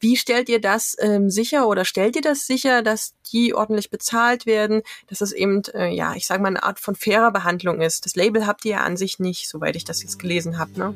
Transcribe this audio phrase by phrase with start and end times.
[0.00, 4.46] Wie stellt ihr das ähm, sicher oder stellt ihr das sicher, dass die ordentlich bezahlt
[4.46, 8.06] werden, dass es eben, äh, ja, ich sage mal, eine Art von fairer Behandlung ist?
[8.06, 10.94] Das Label habt ihr ja an sich nicht, soweit ich das jetzt gelesen habe, ne?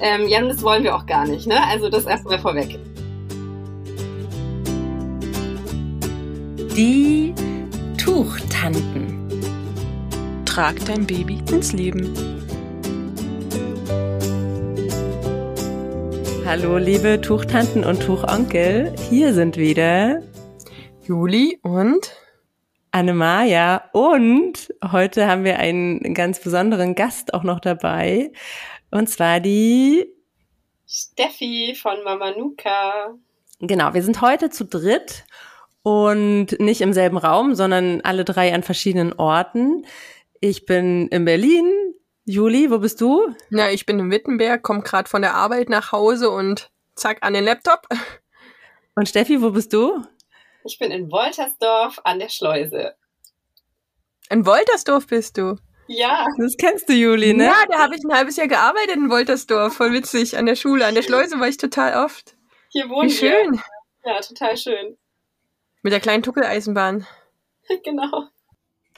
[0.00, 1.64] Ähm, ja, das wollen wir auch gar nicht, ne?
[1.68, 2.80] Also das erstmal vorweg.
[6.76, 7.32] Die
[7.96, 9.28] Tuchtanten.
[10.44, 12.37] Trag dein Baby ins Leben.
[16.48, 18.94] Hallo, liebe Tuchtanten und Tuchonkel.
[19.10, 20.22] Hier sind wieder
[21.06, 22.16] Juli und
[22.90, 23.90] Annemaja.
[23.92, 28.32] Und heute haben wir einen ganz besonderen Gast auch noch dabei.
[28.90, 30.06] Und zwar die
[30.86, 33.14] Steffi von Mama Nuka.
[33.60, 35.26] Genau, wir sind heute zu dritt
[35.82, 39.84] und nicht im selben Raum, sondern alle drei an verschiedenen Orten.
[40.40, 41.66] Ich bin in Berlin.
[42.28, 43.34] Juli, wo bist du?
[43.48, 47.32] Na, ich bin in Wittenberg, komme gerade von der Arbeit nach Hause und zack an
[47.32, 47.88] den Laptop.
[48.94, 50.04] Und Steffi, wo bist du?
[50.62, 52.94] Ich bin in Woltersdorf an der Schleuse.
[54.28, 55.56] In Woltersdorf bist du?
[55.86, 56.26] Ja.
[56.36, 57.44] Das kennst du, Juli, ne?
[57.44, 59.72] Ja, da habe ich ein halbes Jahr gearbeitet in Woltersdorf.
[59.72, 60.36] Voll witzig.
[60.36, 62.36] An der Schule, an der Schleuse war ich total oft.
[62.68, 63.52] Hier wohnen Wie schön.
[64.04, 64.12] Wir.
[64.12, 64.98] Ja, total schön.
[65.80, 67.06] Mit der kleinen Tuckeleisenbahn.
[67.84, 68.28] genau.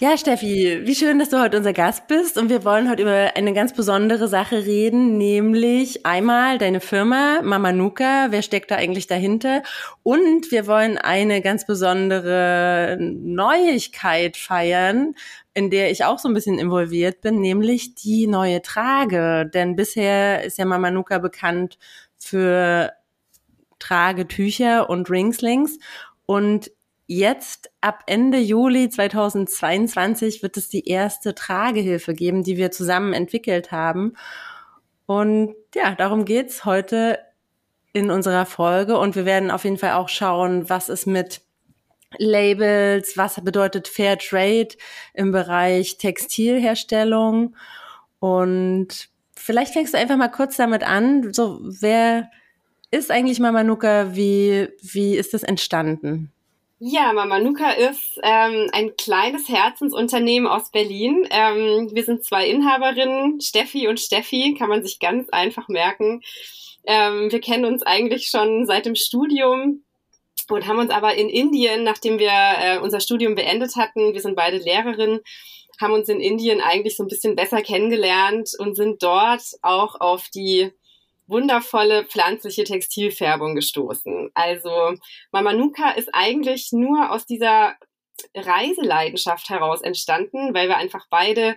[0.03, 2.39] Ja, Steffi, wie schön, dass du heute unser Gast bist.
[2.39, 7.71] Und wir wollen heute über eine ganz besondere Sache reden, nämlich einmal deine Firma Mama
[7.71, 9.63] Nuka, wer steckt da eigentlich dahinter?
[10.03, 15.17] Und wir wollen eine ganz besondere Neuigkeit feiern,
[15.53, 20.43] in der ich auch so ein bisschen involviert bin, nämlich die neue Trage, denn bisher
[20.45, 21.77] ist ja Mama Nuka bekannt
[22.17, 22.91] für
[23.79, 25.79] Tragetücher und Ringslings.
[26.25, 26.71] Und
[27.13, 33.73] Jetzt ab Ende Juli 2022 wird es die erste Tragehilfe geben, die wir zusammen entwickelt
[33.73, 34.15] haben.
[35.07, 37.19] Und ja, darum geht's heute
[37.93, 38.97] in unserer Folge.
[38.97, 41.41] Und wir werden auf jeden Fall auch schauen, was es mit
[42.19, 44.69] Labels, was bedeutet Fair Trade
[45.13, 47.57] im Bereich Textilherstellung.
[48.21, 51.33] Und vielleicht fängst du einfach mal kurz damit an.
[51.33, 52.31] So, wer
[52.93, 54.15] ist eigentlich Mama Nuka?
[54.15, 56.31] Wie, wie ist das entstanden?
[56.83, 61.29] Ja, Mama Nuka ist ähm, ein kleines Herzensunternehmen aus Berlin.
[61.31, 66.23] Ähm, wir sind zwei Inhaberinnen, Steffi und Steffi, kann man sich ganz einfach merken.
[66.87, 69.85] Ähm, wir kennen uns eigentlich schon seit dem Studium
[70.49, 74.35] und haben uns aber in Indien, nachdem wir äh, unser Studium beendet hatten, wir sind
[74.35, 75.21] beide Lehrerinnen,
[75.83, 80.31] haben uns in Indien eigentlich so ein bisschen besser kennengelernt und sind dort auch auf
[80.31, 80.73] die
[81.31, 84.31] wundervolle pflanzliche Textilfärbung gestoßen.
[84.35, 84.95] Also
[85.33, 87.77] Mama Nuka ist eigentlich nur aus dieser
[88.35, 91.57] Reiseleidenschaft heraus entstanden, weil wir einfach beide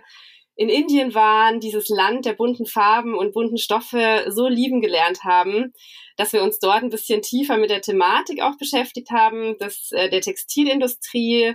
[0.56, 5.72] in Indien waren, dieses Land der bunten Farben und bunten Stoffe so lieben gelernt haben,
[6.16, 10.08] dass wir uns dort ein bisschen tiefer mit der Thematik auch beschäftigt haben, dass äh,
[10.08, 11.54] der Textilindustrie,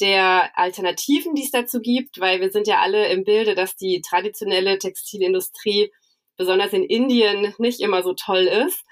[0.00, 4.00] der Alternativen, die es dazu gibt, weil wir sind ja alle im Bilde, dass die
[4.00, 5.92] traditionelle Textilindustrie
[6.38, 8.84] besonders in Indien nicht immer so toll ist.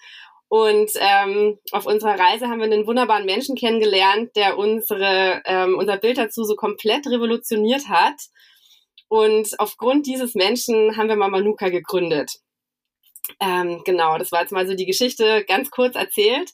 [0.48, 5.96] Und ähm, auf unserer Reise haben wir einen wunderbaren Menschen kennengelernt, der unsere, ähm, unser
[5.96, 8.14] Bild dazu so komplett revolutioniert hat.
[9.08, 12.30] Und aufgrund dieses Menschen haben wir Mama Nuka gegründet.
[13.40, 16.52] Ähm, genau, das war jetzt mal so die Geschichte ganz kurz erzählt.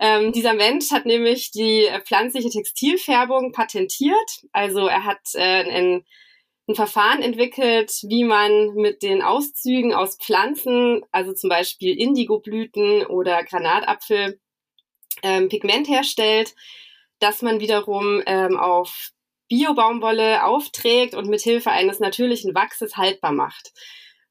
[0.00, 4.42] Ähm, dieser Mensch hat nämlich die pflanzliche Textilfärbung patentiert.
[4.52, 6.04] Also er hat äh, ein
[6.68, 13.42] ein Verfahren entwickelt, wie man mit den Auszügen aus Pflanzen, also zum Beispiel Indigoblüten oder
[13.42, 14.38] Granatapfel,
[15.22, 16.54] ähm, Pigment herstellt,
[17.20, 19.10] das man wiederum ähm, auf
[19.48, 23.72] Biobaumwolle aufträgt und mit Hilfe eines natürlichen Wachses haltbar macht.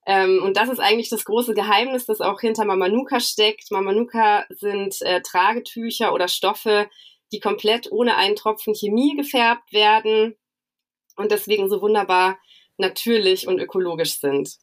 [0.05, 3.71] Ähm, und das ist eigentlich das große Geheimnis, das auch hinter Mamanuka steckt.
[3.71, 6.87] Mamanuka sind äh, Tragetücher oder Stoffe,
[7.31, 10.37] die komplett ohne einen Tropfen Chemie gefärbt werden
[11.17, 12.37] und deswegen so wunderbar
[12.77, 14.57] natürlich und ökologisch sind.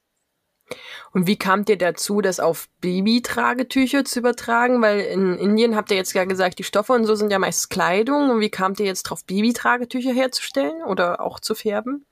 [1.12, 4.81] Und wie kamt ihr dazu, das auf Babytragetücher zu übertragen?
[4.81, 7.70] Weil in Indien habt ihr jetzt ja gesagt, die Stoffe und so sind ja meist
[7.70, 8.31] Kleidung.
[8.31, 12.06] Und wie kamt ihr jetzt drauf, Babytragetücher herzustellen oder auch zu färben?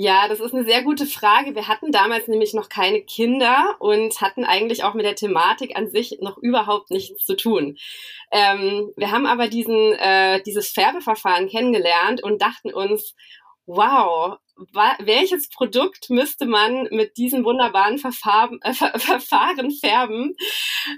[0.00, 1.56] Ja, das ist eine sehr gute Frage.
[1.56, 5.90] Wir hatten damals nämlich noch keine Kinder und hatten eigentlich auch mit der Thematik an
[5.90, 7.76] sich noch überhaupt nichts zu tun.
[8.30, 13.16] Ähm, wir haben aber diesen, äh, dieses Färbeverfahren kennengelernt und dachten uns,
[13.66, 14.38] wow,
[15.00, 20.36] welches Produkt müsste man mit diesem wunderbaren Verfahren, äh, Verfahren färben?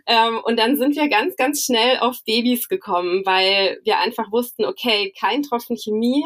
[0.07, 4.67] Ähm, und dann sind wir ganz, ganz schnell auf Babys gekommen, weil wir einfach wussten,
[4.67, 6.23] okay, kein Tropfen Chemie,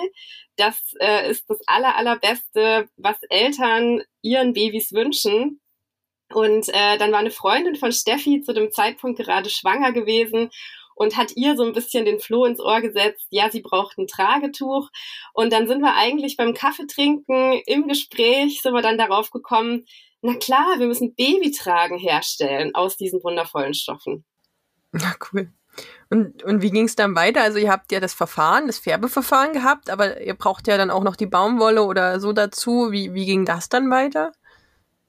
[0.56, 5.60] das äh, ist das aller, allerbeste, was Eltern ihren Babys wünschen.
[6.32, 10.50] Und äh, dann war eine Freundin von Steffi zu dem Zeitpunkt gerade schwanger gewesen
[10.94, 14.06] und hat ihr so ein bisschen den Floh ins Ohr gesetzt, ja, sie braucht ein
[14.06, 14.90] Tragetuch.
[15.32, 19.86] Und dann sind wir eigentlich beim Kaffeetrinken im Gespräch, sind wir dann darauf gekommen,
[20.22, 24.24] na klar, wir müssen Babytragen herstellen aus diesen wundervollen Stoffen.
[24.92, 25.52] Na cool.
[26.10, 27.42] Und, und wie ging es dann weiter?
[27.42, 31.02] Also ihr habt ja das Verfahren, das Färbeverfahren gehabt, aber ihr braucht ja dann auch
[31.02, 32.92] noch die Baumwolle oder so dazu.
[32.92, 34.32] Wie, wie ging das dann weiter?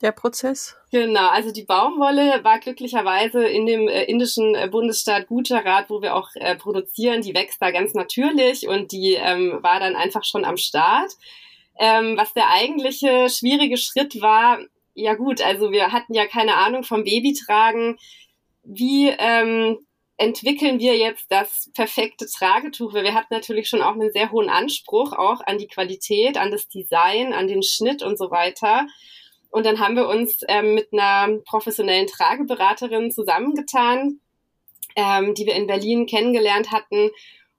[0.01, 0.75] der Prozess?
[0.91, 6.15] Genau, also die Baumwolle war glücklicherweise in dem äh, indischen äh, Bundesstaat Gujarat, wo wir
[6.15, 10.45] auch äh, produzieren, die wächst da ganz natürlich und die ähm, war dann einfach schon
[10.45, 11.11] am Start.
[11.77, 14.59] Ähm, was der eigentliche schwierige Schritt war,
[14.93, 17.97] ja gut, also wir hatten ja keine Ahnung vom Babytragen.
[18.63, 19.77] Wie ähm,
[20.17, 22.93] entwickeln wir jetzt das perfekte Tragetuch?
[22.93, 26.51] Weil wir hatten natürlich schon auch einen sehr hohen Anspruch auch an die Qualität, an
[26.51, 28.87] das Design, an den Schnitt und so weiter.
[29.49, 34.19] Und dann haben wir uns ähm, mit einer professionellen Trageberaterin zusammengetan,
[34.95, 37.11] ähm, die wir in Berlin kennengelernt hatten.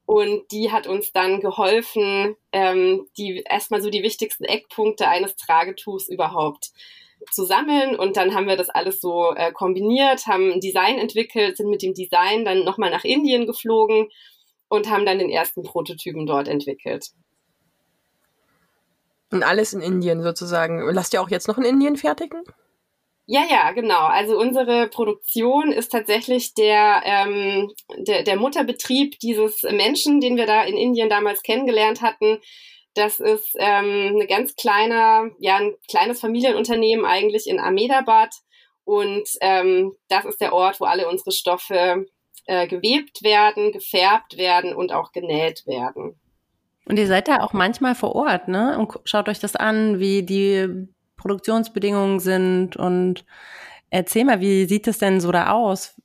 [0.05, 6.09] Und die hat uns dann geholfen, ähm, die erstmal so die wichtigsten Eckpunkte eines Tragetuchs
[6.09, 6.71] überhaupt
[7.33, 11.57] zu sammeln und dann haben wir das alles so äh, kombiniert, haben ein Design entwickelt,
[11.57, 14.09] sind mit dem Design dann nochmal nach Indien geflogen
[14.69, 17.11] und haben dann den ersten Prototypen dort entwickelt.
[19.31, 20.81] Und alles in Indien sozusagen.
[20.93, 22.43] Lasst ihr auch jetzt noch in Indien fertigen?
[23.29, 24.05] Ja, ja, genau.
[24.05, 30.63] Also unsere Produktion ist tatsächlich der, ähm, der, der Mutterbetrieb dieses Menschen, den wir da
[30.63, 32.39] in Indien damals kennengelernt hatten.
[32.97, 38.35] Das ist ähm, eine ganz kleine, ja, ein kleines Familienunternehmen eigentlich in Ahmedabad.
[38.85, 42.07] Und ähm, das ist der Ort, wo alle unsere Stoffe
[42.47, 46.19] äh, gewebt werden, gefärbt werden und auch genäht werden.
[46.87, 48.79] Und ihr seid da auch manchmal vor Ort, ne?
[48.79, 50.89] Und schaut euch das an, wie die
[51.19, 53.27] Produktionsbedingungen sind und
[53.91, 56.01] erzähl mal, wie sieht es denn so da aus?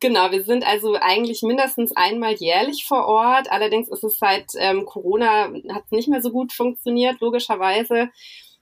[0.00, 3.50] Genau, wir sind also eigentlich mindestens einmal jährlich vor Ort.
[3.50, 8.08] Allerdings ist es seit ähm, Corona hat es nicht mehr so gut funktioniert, logischerweise.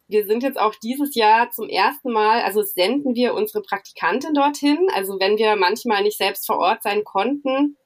[0.08, 4.88] Wir sind jetzt auch dieses Jahr zum ersten Mal, also senden wir unsere Praktikantin dorthin.
[4.94, 7.76] Also wenn wir manchmal nicht selbst vor Ort sein konnten,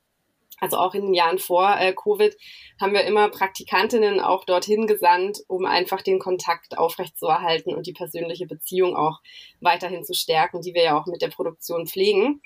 [0.62, 2.37] also auch in den Jahren vor äh, Covid,
[2.81, 8.47] haben wir immer Praktikantinnen auch dorthin gesandt, um einfach den Kontakt aufrechtzuerhalten und die persönliche
[8.47, 9.19] Beziehung auch
[9.61, 12.41] weiterhin zu stärken, die wir ja auch mit der Produktion pflegen.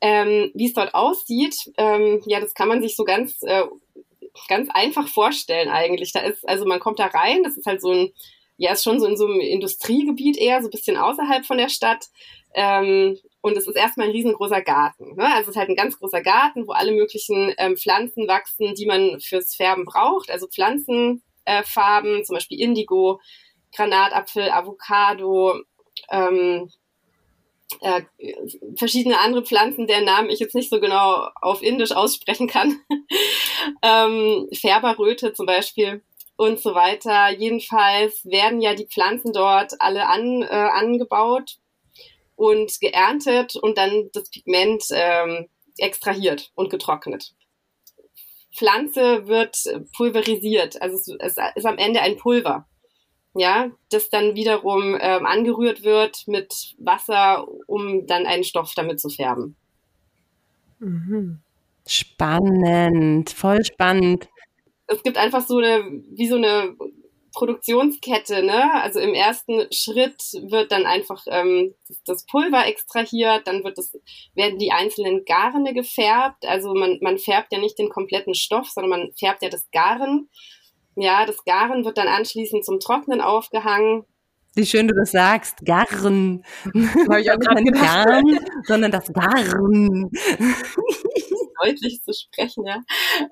[0.00, 3.62] Ähm, Wie es dort aussieht, ähm, ja, das kann man sich so ganz, äh,
[4.48, 6.12] ganz einfach vorstellen eigentlich.
[6.12, 8.12] Da ist, also man kommt da rein, das ist halt so ein,
[8.56, 11.68] ja, ist schon so in so einem Industriegebiet eher, so ein bisschen außerhalb von der
[11.68, 12.06] Stadt.
[12.52, 15.16] Ähm, und es ist erstmal ein riesengroßer Garten.
[15.16, 15.26] Ne?
[15.26, 18.86] Also es ist halt ein ganz großer Garten, wo alle möglichen ähm, Pflanzen wachsen, die
[18.86, 20.30] man fürs Färben braucht.
[20.30, 23.20] Also Pflanzenfarben, äh, zum Beispiel Indigo,
[23.76, 25.60] Granatapfel, Avocado,
[26.10, 26.70] ähm,
[27.82, 28.00] äh,
[28.78, 32.80] verschiedene andere Pflanzen, deren Namen ich jetzt nicht so genau auf Indisch aussprechen kann.
[33.82, 36.02] ähm, Färberröte zum Beispiel
[36.36, 37.28] und so weiter.
[37.28, 41.58] Jedenfalls werden ja die Pflanzen dort alle an, äh, angebaut
[42.36, 45.48] und geerntet und dann das Pigment ähm,
[45.78, 47.34] extrahiert und getrocknet.
[48.56, 49.56] Pflanze wird
[49.96, 52.66] pulverisiert, also es, es ist am Ende ein Pulver
[53.34, 59.08] ja, das dann wiederum ähm, angerührt wird mit Wasser, um dann einen Stoff damit zu
[59.08, 59.56] färben.
[60.78, 61.40] Mhm.
[61.86, 64.28] Spannend, voll spannend.
[64.86, 66.76] Es gibt einfach so eine, wie so eine
[67.34, 68.82] Produktionskette, ne?
[68.82, 71.74] Also im ersten Schritt wird dann einfach ähm,
[72.06, 73.92] das Pulver extrahiert, dann wird das,
[74.34, 76.46] werden die einzelnen Garne gefärbt.
[76.46, 80.30] Also man, man färbt ja nicht den kompletten Stoff, sondern man färbt ja das Garen.
[80.96, 84.04] Ja, das Garen wird dann anschließend zum Trocknen aufgehangen.
[84.56, 86.44] Wie schön du das sagst, Garn.
[86.64, 90.10] Habe ich auch nicht Garn, sondern das Garn.
[91.62, 92.82] Deutlich zu sprechen, ja.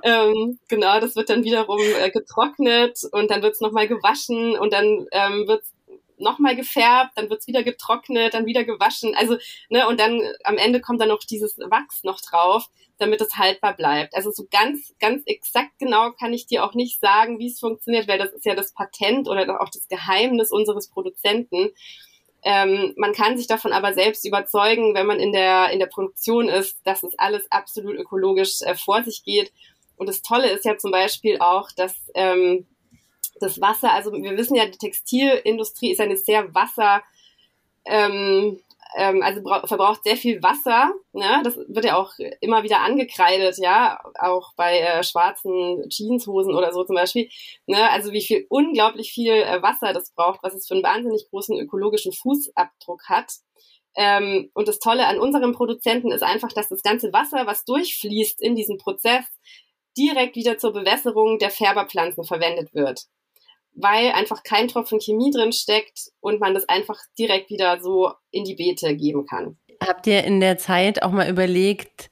[0.03, 4.73] Ähm, genau, das wird dann wiederum äh, getrocknet und dann wird es nochmal gewaschen und
[4.73, 5.73] dann ähm, wird es
[6.19, 9.15] nochmal gefärbt, dann wird's wieder getrocknet, dann wieder gewaschen.
[9.15, 9.37] Also,
[9.69, 13.75] ne, und dann am Ende kommt dann noch dieses Wachs noch drauf, damit es haltbar
[13.77, 14.15] bleibt.
[14.15, 18.09] Also so ganz, ganz exakt genau kann ich dir auch nicht sagen, wie es funktioniert,
[18.09, 21.71] weil das ist ja das Patent oder auch das Geheimnis unseres Produzenten.
[22.45, 26.49] Ähm, man kann sich davon aber selbst überzeugen, wenn man in der, in der Produktion
[26.49, 29.53] ist, dass es alles absolut ökologisch äh, vor sich geht.
[29.97, 32.67] Und das Tolle ist ja zum Beispiel auch, dass ähm,
[33.39, 37.03] das Wasser, also wir wissen ja, die Textilindustrie ist eine sehr wasser,
[37.85, 38.61] ähm,
[38.97, 40.93] ähm, also verbraucht sehr viel Wasser.
[41.13, 41.41] Ne?
[41.45, 46.85] Das wird ja auch immer wieder angekreidet, ja, auch bei äh, schwarzen Jeanshosen oder so
[46.85, 47.29] zum Beispiel.
[47.67, 47.91] Ne?
[47.91, 51.59] Also wie viel unglaublich viel äh, Wasser das braucht, was es für einen wahnsinnig großen
[51.59, 53.33] ökologischen Fußabdruck hat.
[53.95, 58.41] Ähm, und das Tolle an unserem Produzenten ist einfach, dass das ganze Wasser, was durchfließt
[58.41, 59.25] in diesem Prozess,
[59.97, 63.07] direkt wieder zur Bewässerung der Färberpflanzen verwendet wird
[63.75, 68.45] weil einfach kein Tropfen Chemie drin steckt und man das einfach direkt wieder so in
[68.45, 69.57] die Beete geben kann.
[69.83, 72.11] Habt ihr in der Zeit auch mal überlegt,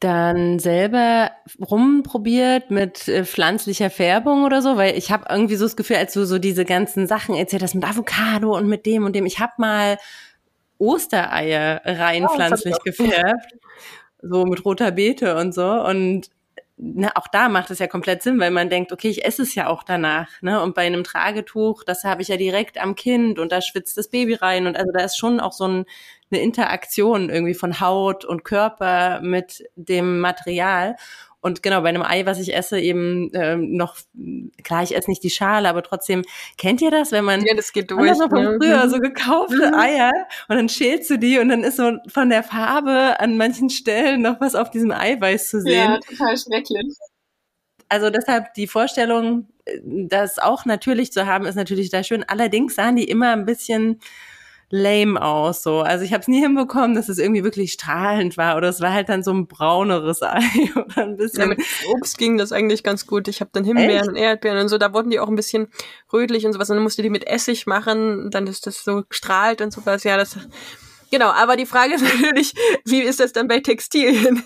[0.00, 4.76] dann selber rumprobiert mit äh, pflanzlicher Färbung oder so?
[4.76, 7.74] Weil ich habe irgendwie so das Gefühl, als du so diese ganzen Sachen erzählt hast
[7.74, 9.98] mit Avocado und mit dem und dem, ich habe mal
[10.78, 13.54] Ostereier rein oh, pflanzlich gefärbt.
[14.20, 15.68] So mit roter Beete und so.
[15.68, 16.30] Und
[16.84, 19.54] na, auch da macht es ja komplett Sinn, weil man denkt, okay, ich esse es
[19.54, 20.28] ja auch danach.
[20.42, 20.60] Ne?
[20.60, 24.08] Und bei einem Tragetuch, das habe ich ja direkt am Kind und da schwitzt das
[24.08, 24.66] Baby rein.
[24.66, 25.84] Und also da ist schon auch so ein,
[26.32, 30.96] eine Interaktion irgendwie von Haut und Körper mit dem Material.
[31.42, 33.96] Und genau, bei einem Ei, was ich esse, eben ähm, noch,
[34.62, 36.22] klar, ich esse nicht die Schale, aber trotzdem,
[36.56, 39.74] kennt ihr das, wenn man ja, das geht durch, so von früher so gekaufte mhm.
[39.74, 40.12] Eier
[40.48, 44.22] und dann schälst du die und dann ist so von der Farbe an manchen Stellen
[44.22, 45.90] noch was auf diesem Eiweiß zu sehen.
[45.90, 46.96] Ja, total schrecklich.
[47.88, 52.22] Also deshalb die Vorstellung, äh, das auch natürlich zu haben, ist natürlich da schön.
[52.22, 54.00] Allerdings sahen die immer ein bisschen
[54.72, 55.62] lame aus.
[55.62, 55.80] So.
[55.80, 58.56] Also ich habe es nie hinbekommen, dass es irgendwie wirklich strahlend war.
[58.56, 60.40] Oder es war halt dann so ein brauneres Ei
[60.74, 61.40] oder ein bisschen.
[61.42, 63.28] Ja, mit Obst ging das eigentlich ganz gut.
[63.28, 64.08] Ich habe dann Himbeeren Echt?
[64.08, 64.78] und Erdbeeren und so.
[64.78, 65.68] Da wurden die auch ein bisschen
[66.12, 66.70] rötlich und sowas.
[66.70, 70.04] Und dann musste die mit Essig machen, dann ist das so strahlt und sowas.
[70.04, 70.38] Ja, das.
[71.10, 72.54] Genau, aber die Frage ist natürlich,
[72.86, 74.42] wie ist das dann bei Textilien?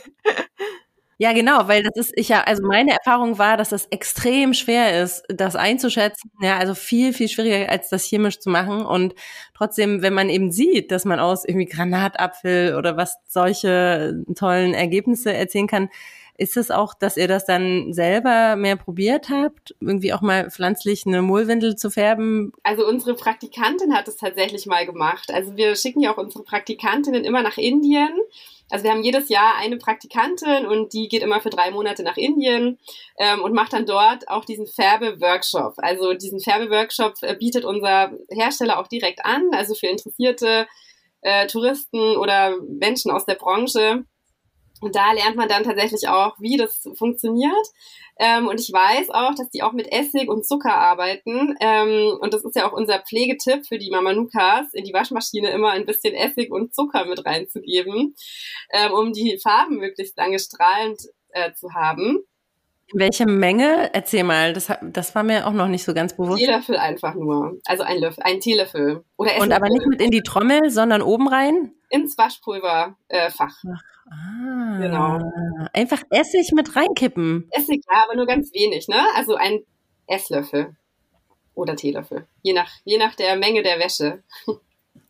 [1.21, 5.03] Ja, genau, weil das ist, ich ja, also meine Erfahrung war, dass das extrem schwer
[5.03, 6.31] ist, das einzuschätzen.
[6.43, 8.85] Ja, also viel, viel schwieriger, als das chemisch zu machen.
[8.85, 9.15] Und
[9.55, 15.33] trotzdem, wenn man eben sieht, dass man aus irgendwie Granatapfel oder was solche tollen Ergebnisse
[15.33, 15.89] erzielen kann,
[16.39, 21.07] ist es auch, dass ihr das dann selber mehr probiert habt, irgendwie auch mal pflanzlich
[21.07, 22.53] eine Mullwindel zu färben?
[22.63, 25.31] Also unsere Praktikantin hat es tatsächlich mal gemacht.
[25.33, 28.11] Also wir schicken ja auch unsere Praktikantinnen immer nach Indien
[28.69, 32.17] also wir haben jedes Jahr eine Praktikantin und die geht immer für drei Monate nach
[32.17, 32.79] Indien
[33.19, 35.75] ähm, und macht dann dort auch diesen Färbe-Workshop.
[35.77, 40.67] Also diesen Färbe-Workshop äh, bietet unser Hersteller auch direkt an, also für interessierte
[41.21, 44.05] äh, Touristen oder Menschen aus der Branche.
[44.81, 47.67] Und da lernt man dann tatsächlich auch, wie das funktioniert.
[48.19, 51.55] Ähm, und ich weiß auch, dass die auch mit Essig und Zucker arbeiten.
[51.61, 55.71] Ähm, und das ist ja auch unser Pflegetipp für die Mamanukas, in die Waschmaschine immer
[55.71, 58.15] ein bisschen Essig und Zucker mit reinzugeben,
[58.73, 62.25] ähm, um die Farben möglichst lange strahlend äh, zu haben.
[62.93, 63.91] Welche Menge?
[63.93, 66.39] Erzähl mal, das, das war mir auch noch nicht so ganz bewusst.
[66.39, 67.59] Teelöffel einfach nur.
[67.65, 69.05] Also ein Löffel, ein Teelöffel.
[69.17, 69.49] Oder Esslöffel.
[69.49, 71.73] Und aber nicht mit in die Trommel, sondern oben rein?
[71.91, 73.65] Ins Waschpulverfach.
[73.65, 73.75] Äh,
[74.09, 75.19] Ah, genau.
[75.73, 77.49] Einfach Essig mit reinkippen.
[77.51, 79.03] Essig, ja, aber nur ganz wenig, ne?
[79.17, 79.65] Also ein
[80.07, 80.77] Esslöffel
[81.55, 82.27] oder Teelöffel.
[82.43, 84.23] Je nach, je nach der Menge der Wäsche.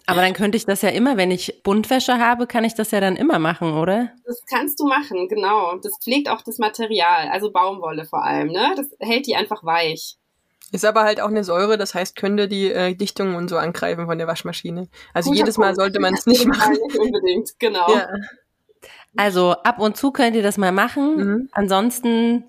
[0.08, 3.00] Aber dann könnte ich das ja immer, wenn ich Buntwäsche habe, kann ich das ja
[3.00, 4.12] dann immer machen, oder?
[4.24, 5.76] Das kannst du machen, genau.
[5.78, 8.72] Das pflegt auch das Material, also Baumwolle vor allem, ne?
[8.76, 10.14] Das hält die einfach weich.
[10.72, 14.06] Ist aber halt auch eine Säure, das heißt, könnte die äh, Dichtung und so angreifen
[14.06, 14.88] von der Waschmaschine.
[15.14, 16.72] Also Guter jedes Mal sollte man es nicht machen.
[16.72, 17.88] Nicht unbedingt, genau.
[17.88, 18.08] Ja.
[19.16, 21.16] Also ab und zu könnt ihr das mal machen.
[21.16, 21.48] Mhm.
[21.52, 22.44] Ansonsten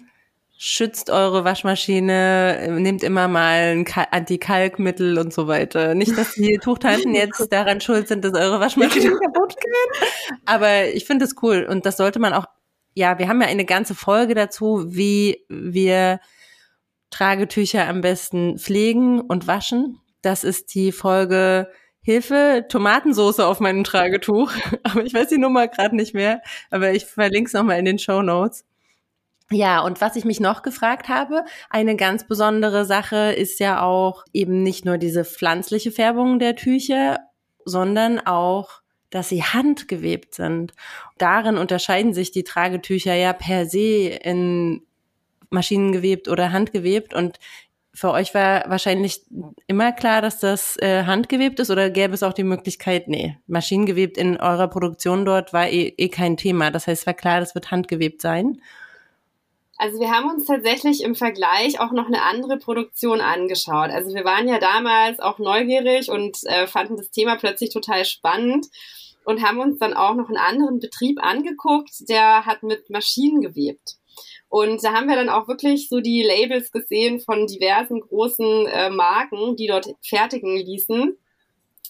[0.57, 5.93] schützt eure Waschmaschine, nehmt immer mal ein Antikalkmittel und so weiter.
[5.93, 10.09] Nicht, dass die Tuchtanten jetzt daran schuld sind, dass eure Waschmaschine kaputt geht.
[10.45, 12.45] Aber ich finde es cool und das sollte man auch,
[12.95, 16.19] ja, wir haben ja eine ganze Folge dazu, wie wir
[17.09, 19.99] Tragetücher am besten pflegen und waschen.
[20.21, 21.69] Das ist die Folge
[22.01, 24.51] Hilfe, Tomatensoße auf meinem Tragetuch.
[24.83, 26.41] Aber ich weiß die Nummer gerade nicht mehr.
[26.71, 28.65] Aber ich verlinke es nochmal in den Show Notes.
[29.51, 34.25] Ja, und was ich mich noch gefragt habe, eine ganz besondere Sache ist ja auch
[34.33, 37.19] eben nicht nur diese pflanzliche Färbung der Tücher,
[37.63, 40.73] sondern auch, dass sie handgewebt sind.
[41.17, 44.86] Darin unterscheiden sich die Tragetücher ja per se in
[45.49, 47.13] maschinengewebt oder handgewebt.
[47.13, 47.39] Und
[47.93, 49.21] für euch war wahrscheinlich
[49.65, 54.17] immer klar, dass das äh, handgewebt ist oder gäbe es auch die Möglichkeit, nee, maschinengewebt
[54.17, 56.69] in eurer Produktion dort war eh, eh kein Thema.
[56.69, 58.61] Das heißt, es war klar, das wird handgewebt sein.
[59.77, 63.91] Also wir haben uns tatsächlich im Vergleich auch noch eine andere Produktion angeschaut.
[63.91, 68.67] Also wir waren ja damals auch neugierig und äh, fanden das Thema plötzlich total spannend
[69.23, 73.97] und haben uns dann auch noch einen anderen Betrieb angeguckt, der hat mit Maschinen gewebt.
[74.49, 78.89] Und da haben wir dann auch wirklich so die Labels gesehen von diversen großen äh,
[78.89, 81.17] Marken, die dort fertigen ließen.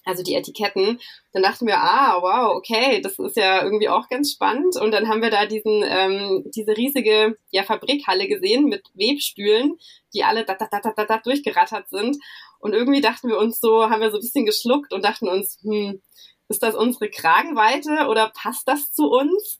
[0.07, 0.99] also die Etiketten.
[1.33, 4.77] Dann dachten wir, ah, wow, okay, das ist ja irgendwie auch ganz spannend.
[4.77, 9.77] Und dann haben wir da diesen, ähm, diese riesige ja, Fabrikhalle gesehen mit Webstühlen,
[10.13, 12.17] die alle da, da, da, da, da durchgerattert sind.
[12.59, 15.59] Und irgendwie dachten wir uns so, haben wir so ein bisschen geschluckt und dachten uns,
[15.61, 16.01] hm,
[16.49, 19.59] ist das unsere Kragenweite oder passt das zu uns?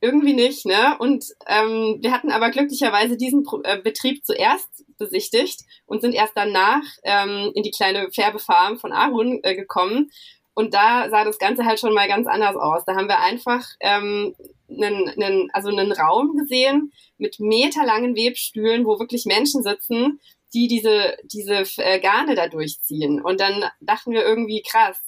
[0.00, 0.96] Irgendwie nicht, ne?
[0.98, 6.34] Und ähm, wir hatten aber glücklicherweise diesen Pro äh, Betrieb zuerst besichtigt und sind erst
[6.36, 10.10] danach ähm, in die kleine Färbefarm von Arun äh, gekommen.
[10.54, 12.84] Und da sah das Ganze halt schon mal ganz anders aus.
[12.84, 14.34] Da haben wir einfach ähm,
[14.68, 20.20] einen, einen, also einen Raum gesehen mit meterlangen Webstühlen, wo wirklich Menschen sitzen,
[20.52, 23.20] die diese, diese äh, Garne da durchziehen.
[23.20, 25.00] Und dann dachten wir irgendwie, krass,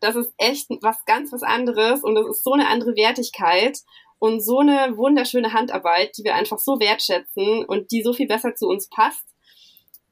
[0.00, 3.78] das ist echt was ganz was anderes und das ist so eine andere Wertigkeit
[4.18, 8.54] und so eine wunderschöne Handarbeit, die wir einfach so wertschätzen und die so viel besser
[8.54, 9.24] zu uns passt,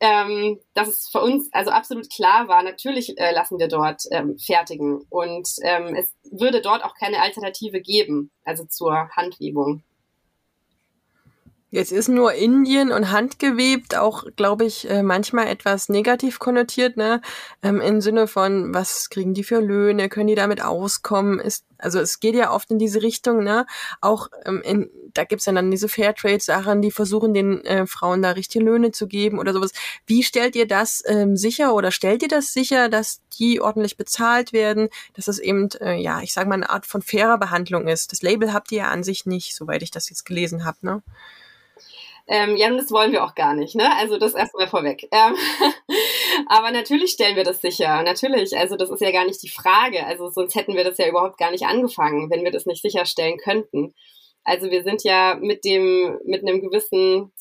[0.01, 4.37] ähm, dass es für uns also absolut klar war, natürlich äh, lassen wir dort ähm,
[4.37, 9.85] fertigen und ähm, es würde dort auch keine Alternative geben, also zur Handwebung.
[11.73, 17.23] Jetzt ist nur Indien und handgewebt auch, glaube ich, äh, manchmal etwas negativ konnotiert, ne?
[17.63, 21.41] Ähm, Im Sinne von, was kriegen die für Löhne, können die damit auskommen?
[21.41, 23.65] Ist, also es geht ja oft in diese Richtung, ne?
[24.03, 28.33] Auch ähm, in, da gibt's ja dann diese Fairtrade-Sachen, die versuchen den äh, Frauen da
[28.33, 29.73] richtige Löhne zu geben oder sowas.
[30.05, 34.53] Wie stellt ihr das ähm, sicher oder stellt ihr das sicher, dass die ordentlich bezahlt
[34.53, 38.13] werden, dass es eben, äh, ja, ich sage mal, eine Art von fairer Behandlung ist?
[38.13, 41.03] Das Label habt ihr ja an sich nicht, soweit ich das jetzt gelesen habe, ne?
[42.29, 43.95] Ähm, ja, das wollen wir auch gar nicht, ne?
[43.97, 45.09] Also das erstmal vorweg.
[45.11, 45.37] Ähm,
[46.47, 48.03] aber natürlich stellen wir das sicher.
[48.03, 48.57] Natürlich.
[48.57, 50.07] Also das ist ja gar nicht die Frage.
[50.07, 53.39] Also sonst hätten wir das ja überhaupt gar nicht angefangen, wenn wir das nicht sicherstellen
[53.39, 53.95] könnten.
[54.45, 57.33] Also wir sind ja mit dem, mit einem gewissen,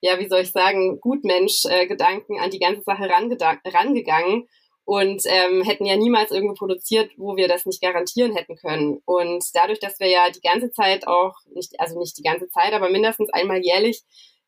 [0.00, 4.48] ja, wie soll ich sagen, Gutmensch-Gedanken an die ganze Sache rangegangen
[4.86, 9.02] und ähm, hätten ja niemals irgendwo produziert, wo wir das nicht garantieren hätten können.
[9.04, 12.72] Und dadurch, dass wir ja die ganze Zeit auch, nicht, also nicht die ganze Zeit,
[12.72, 14.02] aber mindestens einmal jährlich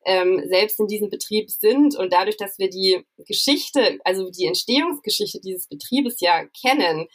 [0.04, 5.40] ähm, selbst in diesem Betrieb sind und dadurch, dass wir die Geschichte, also die Entstehungsgeschichte
[5.40, 7.09] dieses Betriebes ja kennen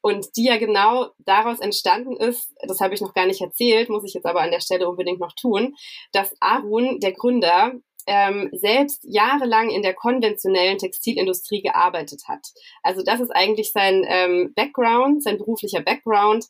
[0.00, 4.04] und die ja genau daraus entstanden ist, das habe ich noch gar nicht erzählt, muss
[4.04, 5.74] ich jetzt aber an der Stelle unbedingt noch tun,
[6.12, 7.72] dass Arun, der Gründer,
[8.10, 12.44] ähm, selbst jahrelang in der konventionellen Textilindustrie gearbeitet hat.
[12.82, 16.46] Also das ist eigentlich sein ähm, Background, sein beruflicher Background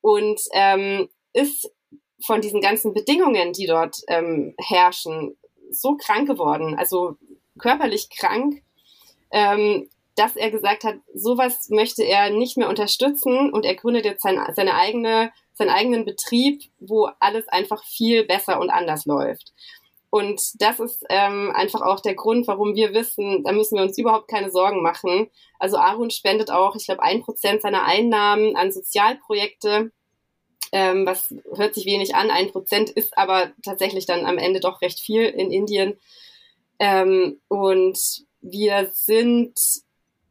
[0.00, 1.70] und ähm, ist
[2.20, 5.36] von diesen ganzen Bedingungen, die dort ähm, herrschen,
[5.70, 7.16] so krank geworden, also
[7.60, 8.62] körperlich krank,
[9.30, 14.22] ähm, dass er gesagt hat, sowas möchte er nicht mehr unterstützen und er gründet jetzt
[14.22, 19.52] sein, seine eigene, seinen eigenen Betrieb, wo alles einfach viel besser und anders läuft.
[20.14, 23.98] Und das ist ähm, einfach auch der Grund, warum wir wissen, da müssen wir uns
[23.98, 25.28] überhaupt keine Sorgen machen.
[25.58, 29.90] Also Arun spendet auch, ich glaube, ein Prozent seiner Einnahmen an Sozialprojekte,
[30.70, 32.30] ähm, was hört sich wenig an.
[32.30, 35.98] Ein Prozent ist aber tatsächlich dann am Ende doch recht viel in Indien.
[36.78, 37.98] Ähm, und
[38.40, 39.58] wir sind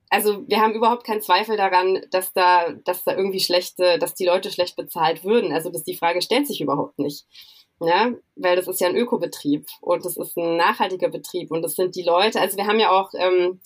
[0.09, 4.27] also wir haben überhaupt keinen Zweifel daran, dass da, dass da irgendwie schlechte, dass die
[4.27, 5.51] Leute schlecht bezahlt würden.
[5.51, 7.25] Also dass die Frage stellt sich überhaupt nicht
[7.79, 8.19] ne?
[8.35, 11.95] weil das ist ja ein Ökobetrieb und das ist ein nachhaltiger Betrieb und das sind
[11.95, 13.59] die Leute, also wir haben ja auch, ähm,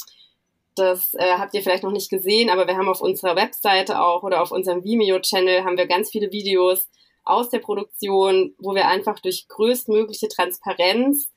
[0.75, 4.23] das äh, habt ihr vielleicht noch nicht gesehen, aber wir haben auf unserer Webseite auch
[4.23, 6.87] oder auf unserem Vimeo-Channel haben wir ganz viele Videos
[7.23, 11.29] aus der Produktion, wo wir einfach durch größtmögliche Transparenz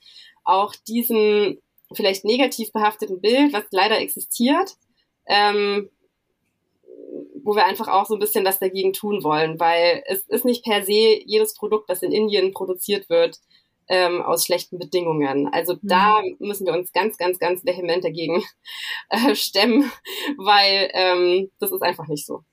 [0.45, 1.59] auch diesem
[1.93, 4.77] vielleicht negativ behafteten Bild, was leider existiert,
[5.27, 5.91] ähm,
[7.45, 10.65] wo wir einfach auch so ein bisschen was dagegen tun wollen, weil es ist nicht
[10.65, 13.39] per se jedes Produkt, das in Indien produziert wird,
[13.89, 15.49] ähm, aus schlechten Bedingungen.
[15.53, 15.79] Also mhm.
[15.83, 18.43] da müssen wir uns ganz, ganz, ganz vehement dagegen
[19.11, 19.91] äh, stemmen,
[20.39, 22.45] weil ähm, das ist einfach nicht so.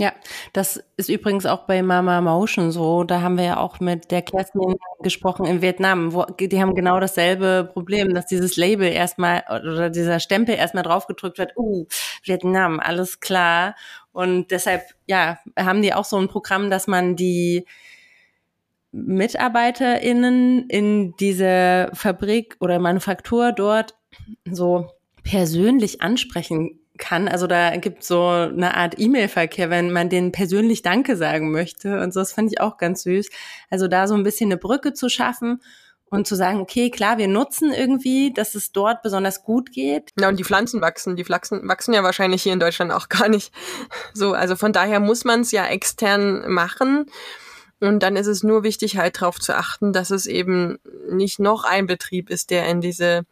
[0.00, 0.14] Ja,
[0.54, 3.04] das ist übrigens auch bei Mama Motion so.
[3.04, 6.14] Da haben wir ja auch mit der Kerstin gesprochen in Vietnam.
[6.14, 11.36] Wo, die haben genau dasselbe Problem, dass dieses Label erstmal oder dieser Stempel erstmal draufgedrückt
[11.36, 11.52] wird.
[11.54, 11.84] Uh,
[12.22, 13.74] Vietnam, alles klar.
[14.12, 17.66] Und deshalb, ja, haben die auch so ein Programm, dass man die
[18.92, 23.94] MitarbeiterInnen in diese Fabrik oder Manufaktur dort
[24.50, 24.90] so
[25.22, 27.28] persönlich ansprechen kann.
[27.28, 32.00] Also da gibt so eine Art E-Mail-Verkehr, wenn man denen persönlich Danke sagen möchte.
[32.00, 33.28] Und so, das fand ich auch ganz süß.
[33.70, 35.60] Also da so ein bisschen eine Brücke zu schaffen
[36.10, 40.10] und zu sagen, okay, klar, wir nutzen irgendwie, dass es dort besonders gut geht.
[40.18, 41.14] Ja, und die Pflanzen wachsen.
[41.14, 43.52] Die Pflanzen wachsen ja wahrscheinlich hier in Deutschland auch gar nicht.
[44.12, 47.06] So, also von daher muss man es ja extern machen.
[47.78, 51.64] Und dann ist es nur wichtig, halt darauf zu achten, dass es eben nicht noch
[51.64, 53.22] ein Betrieb ist, der in diese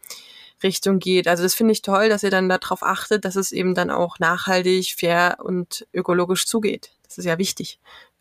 [0.63, 1.27] Richtung geht.
[1.27, 4.19] Also das finde ich toll, dass ihr dann darauf achtet, dass es eben dann auch
[4.19, 6.91] nachhaltig, fair und ökologisch zugeht.
[7.03, 7.79] Das ist ja wichtig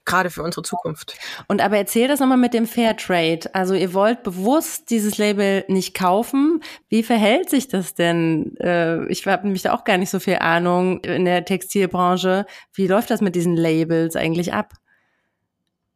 [0.09, 1.17] gerade für unsere Zukunft.
[1.47, 3.41] Und aber erzähl das nochmal mit dem Fair Trade.
[3.53, 6.63] Also ihr wollt bewusst dieses Label nicht kaufen.
[6.89, 8.57] Wie verhält sich das denn?
[8.57, 12.47] Äh, ich habe nämlich da auch gar nicht so viel Ahnung in der Textilbranche.
[12.73, 14.73] Wie läuft das mit diesen Labels eigentlich ab?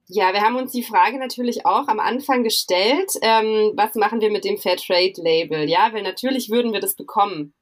[0.09, 4.31] Ja, wir haben uns die Frage natürlich auch am Anfang gestellt, ähm, was machen wir
[4.31, 5.69] mit dem Fair Trade Label?
[5.71, 7.55] Ja, weil natürlich würden wir das bekommen.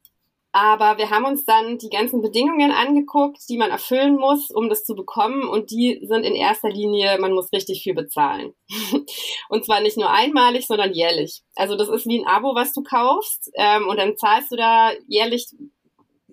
[0.52, 4.84] Aber wir haben uns dann die ganzen Bedingungen angeguckt, die man erfüllen muss, um das
[4.84, 5.48] zu bekommen.
[5.48, 8.54] Und die sind in erster Linie, man muss richtig viel bezahlen.
[9.48, 11.42] und zwar nicht nur einmalig, sondern jährlich.
[11.54, 13.50] Also das ist wie ein Abo, was du kaufst.
[13.54, 15.46] Ähm, und dann zahlst du da jährlich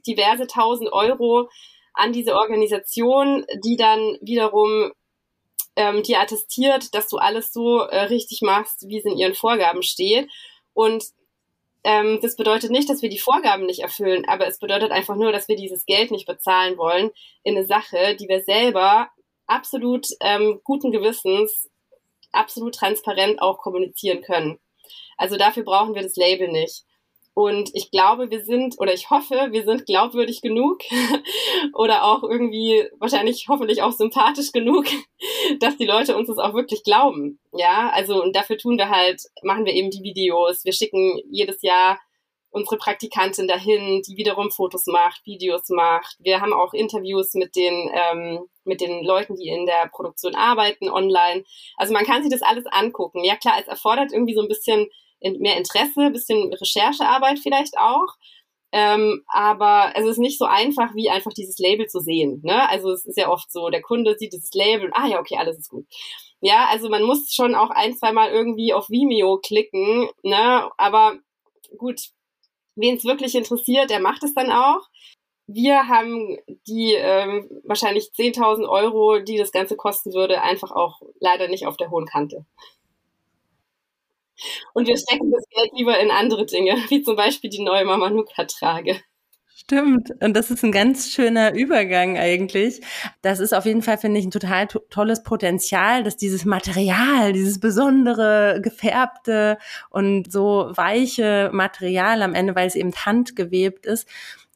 [0.07, 1.49] diverse tausend Euro
[1.93, 4.91] an diese Organisation, die dann wiederum
[5.75, 9.83] ähm, dir attestiert, dass du alles so äh, richtig machst, wie es in ihren Vorgaben
[9.83, 10.27] steht.
[10.73, 11.05] Und
[11.83, 15.31] ähm, das bedeutet nicht, dass wir die Vorgaben nicht erfüllen, aber es bedeutet einfach nur,
[15.31, 17.11] dass wir dieses Geld nicht bezahlen wollen
[17.43, 19.09] in eine Sache, die wir selber
[19.45, 21.69] absolut ähm, guten Gewissens,
[22.31, 24.59] absolut transparent auch kommunizieren können.
[25.17, 26.83] Also dafür brauchen wir das Label nicht.
[27.37, 30.79] Und ich glaube, wir sind, oder ich hoffe, wir sind glaubwürdig genug
[31.75, 34.85] oder auch irgendwie wahrscheinlich hoffentlich auch sympathisch genug,
[35.59, 37.39] dass die Leute uns das auch wirklich glauben.
[37.53, 40.65] Ja, also und dafür tun wir halt, machen wir eben die Videos.
[40.65, 41.99] Wir schicken jedes Jahr
[42.49, 46.15] unsere Praktikantin dahin, die wiederum Fotos macht, Videos macht.
[46.17, 50.89] Wir haben auch Interviews mit den, ähm, mit den Leuten, die in der Produktion arbeiten,
[50.89, 51.43] online.
[51.75, 53.23] Also man kann sich das alles angucken.
[53.23, 54.87] Ja klar, es erfordert irgendwie so ein bisschen
[55.21, 58.15] mehr Interesse, bisschen Recherchearbeit vielleicht auch.
[58.73, 62.41] Ähm, aber es ist nicht so einfach, wie einfach dieses Label zu sehen.
[62.43, 62.69] Ne?
[62.69, 65.37] Also es ist ja oft so, der Kunde sieht dieses Label und ah ja, okay,
[65.37, 65.85] alles ist gut.
[66.41, 70.69] Ja, also man muss schon auch ein, zwei Mal irgendwie auf Vimeo klicken, ne?
[70.77, 71.17] Aber
[71.77, 71.99] gut,
[72.75, 74.81] wen es wirklich interessiert, der macht es dann auch.
[75.47, 81.47] Wir haben die ähm, wahrscheinlich 10.000 Euro, die das Ganze kosten würde, einfach auch leider
[81.47, 82.45] nicht auf der hohen Kante.
[84.73, 88.99] Und wir stecken das Geld lieber in andere Dinge, wie zum Beispiel die neue Mamanuka-Trage.
[89.59, 90.11] Stimmt.
[90.21, 92.79] Und das ist ein ganz schöner Übergang eigentlich.
[93.21, 97.33] Das ist auf jeden Fall, finde ich, ein total to tolles Potenzial, dass dieses Material,
[97.33, 99.57] dieses besondere, gefärbte
[99.89, 104.07] und so weiche Material am Ende, weil es eben handgewebt ist,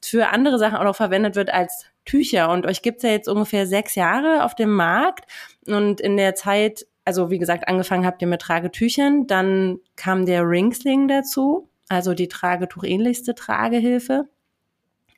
[0.02, 2.50] für andere Sachen auch noch verwendet wird als Tücher.
[2.50, 5.30] Und euch gibt's ja jetzt ungefähr sechs Jahre auf dem Markt.
[5.66, 10.48] Und in der Zeit also wie gesagt, angefangen habt ihr mit Tragetüchern, dann kam der
[10.48, 14.28] Ringsling dazu, also die Tragetuch-ähnlichste Tragehilfe.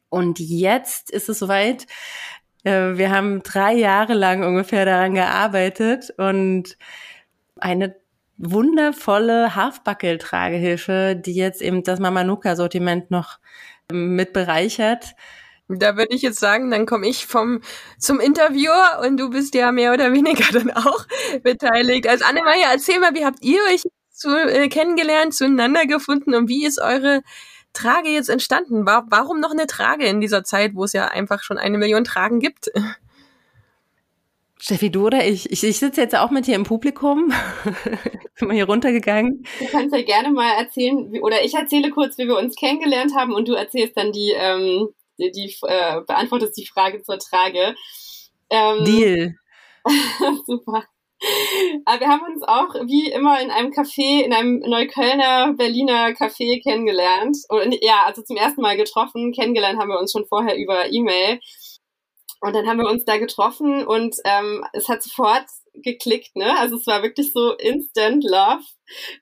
[0.09, 1.87] Und jetzt ist es soweit.
[2.63, 6.77] Äh, wir haben drei Jahre lang ungefähr daran gearbeitet und
[7.59, 7.97] eine
[8.37, 13.39] wundervolle Halfbuckle-Tragehilfe, die jetzt eben das Mamanuka-Sortiment noch
[13.93, 15.15] mit bereichert.
[15.69, 17.61] Da würde ich jetzt sagen, dann komme ich vom
[17.99, 21.07] zum Interviewer und du bist ja mehr oder weniger dann auch
[21.43, 22.07] beteiligt.
[22.07, 26.67] Also Annemarie, erzähl mal, wie habt ihr euch zu, äh, kennengelernt, zueinander gefunden und wie
[26.67, 27.23] ist eure
[27.73, 28.87] Trage jetzt entstanden?
[28.87, 32.05] War, warum noch eine Trage in dieser Zeit, wo es ja einfach schon eine Million
[32.05, 32.71] Tragen gibt?
[34.61, 35.51] Steffi, du oder ich?
[35.51, 37.33] Ich, ich sitze jetzt auch mit hier im Publikum.
[38.39, 39.45] Bin mal hier runtergegangen.
[39.59, 43.15] Du kannst ja gerne mal erzählen, wie, oder ich erzähle kurz, wie wir uns kennengelernt
[43.15, 47.75] haben und du erzählst dann die, ähm, die, äh, beantwortest die Frage zur Trage.
[48.51, 49.35] Ähm, Deal.
[50.47, 50.85] super.
[51.87, 56.63] Aber wir haben uns auch wie immer in einem Café, in einem Neuköllner, Berliner Café
[56.63, 57.39] kennengelernt.
[57.49, 59.33] Und, ja, also zum ersten Mal getroffen.
[59.33, 61.41] Kennengelernt haben wir uns schon vorher über E-Mail.
[62.41, 66.59] Und dann haben wir uns da getroffen und ähm, es hat sofort geklickt, ne?
[66.59, 68.65] Also es war wirklich so Instant Love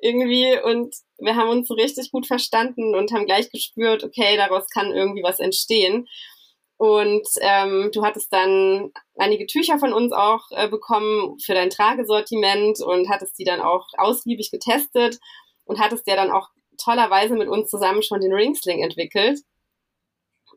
[0.00, 4.68] irgendwie und wir haben uns so richtig gut verstanden und haben gleich gespürt, okay, daraus
[4.68, 6.08] kann irgendwie was entstehen.
[6.76, 12.80] Und ähm, du hattest dann einige Tücher von uns auch äh, bekommen für dein Tragesortiment
[12.80, 15.18] und hattest die dann auch ausgiebig getestet
[15.64, 16.48] und hattest ja dann auch
[16.82, 19.40] tollerweise mit uns zusammen schon den Ringsling entwickelt.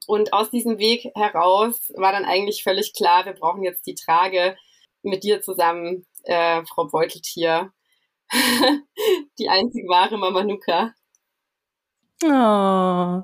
[0.07, 4.57] Und aus diesem Weg heraus war dann eigentlich völlig klar, wir brauchen jetzt die Trage
[5.05, 7.71] mit dir zusammen, äh, Frau Beuteltier.
[9.39, 10.93] die einzig wahre Mamanuka.
[12.23, 13.23] Oh.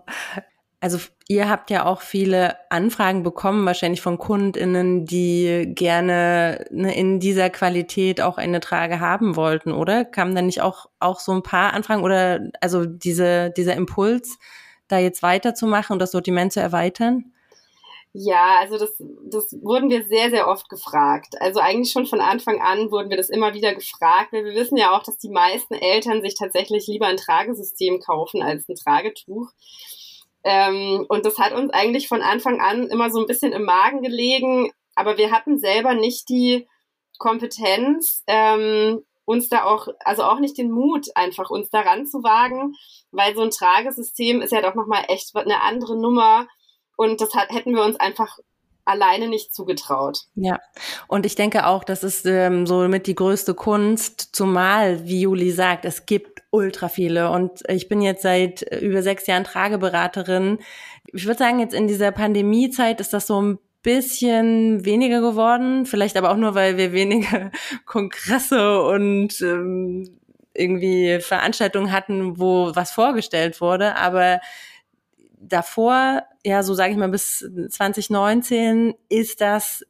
[0.84, 7.20] Also ihr habt ja auch viele Anfragen bekommen, wahrscheinlich von KundInnen, die gerne ne, in
[7.20, 10.06] dieser Qualität auch eine Trage haben wollten, oder?
[10.06, 14.40] Kamen dann nicht auch, auch so ein paar Anfragen oder also diese, dieser Impuls,
[14.88, 17.32] da jetzt weiterzumachen und das Sortiment zu erweitern?
[18.14, 18.94] Ja, also das,
[19.24, 21.36] das wurden wir sehr, sehr oft gefragt.
[21.40, 24.34] Also eigentlich schon von Anfang an wurden wir das immer wieder gefragt.
[24.34, 28.68] Wir wissen ja auch, dass die meisten Eltern sich tatsächlich lieber ein Tragesystem kaufen als
[28.68, 29.50] ein Tragetuch.
[30.44, 34.02] Ähm, und das hat uns eigentlich von Anfang an immer so ein bisschen im Magen
[34.02, 34.72] gelegen.
[34.96, 36.68] Aber wir hatten selber nicht die
[37.18, 42.74] Kompetenz, ähm, uns da auch, also auch nicht den Mut, einfach uns daran zu wagen,
[43.12, 46.48] weil so ein Tragesystem ist ja doch nochmal echt eine andere Nummer
[47.02, 48.38] und das hat, hätten wir uns einfach
[48.86, 50.20] alleine nicht zugetraut.
[50.36, 50.60] Ja,
[51.08, 55.50] und ich denke auch, das ist ähm, so mit die größte Kunst, zumal, wie Juli
[55.50, 57.32] sagt, es gibt ultra viele.
[57.32, 60.60] Und ich bin jetzt seit über sechs Jahren Trageberaterin.
[61.12, 66.18] Ich würde sagen, jetzt in dieser Pandemiezeit ist das so ein bisschen weniger geworden, vielleicht
[66.18, 67.50] aber auch nur, weil wir weniger
[67.88, 70.20] Kongresse und ähm,
[70.54, 73.96] irgendwie Veranstaltungen hatten, wo was vorgestellt wurde.
[73.96, 74.40] Aber
[75.42, 79.86] davor, ja, so sage ich mal, bis 2019 ist das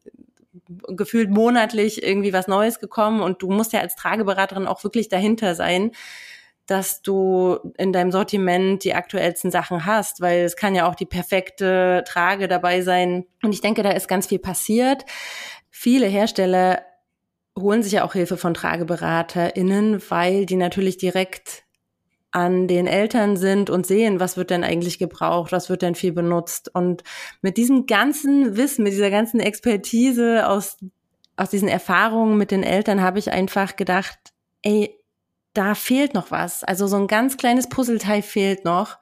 [0.87, 5.55] gefühlt monatlich irgendwie was Neues gekommen und du musst ja als Trageberaterin auch wirklich dahinter
[5.55, 5.91] sein,
[6.65, 11.05] dass du in deinem Sortiment die aktuellsten Sachen hast, weil es kann ja auch die
[11.05, 13.25] perfekte Trage dabei sein.
[13.43, 15.03] Und ich denke, da ist ganz viel passiert.
[15.69, 16.83] Viele Hersteller
[17.59, 21.63] holen sich ja auch Hilfe von TrageberaterInnen, weil die natürlich direkt
[22.31, 26.13] an den Eltern sind und sehen, was wird denn eigentlich gebraucht, was wird denn viel
[26.13, 26.73] benutzt.
[26.73, 27.03] Und
[27.41, 30.77] mit diesem ganzen Wissen, mit dieser ganzen Expertise aus,
[31.35, 34.17] aus diesen Erfahrungen mit den Eltern habe ich einfach gedacht,
[34.61, 34.97] ey,
[35.53, 36.63] da fehlt noch was.
[36.63, 38.99] Also so ein ganz kleines Puzzleteil fehlt noch.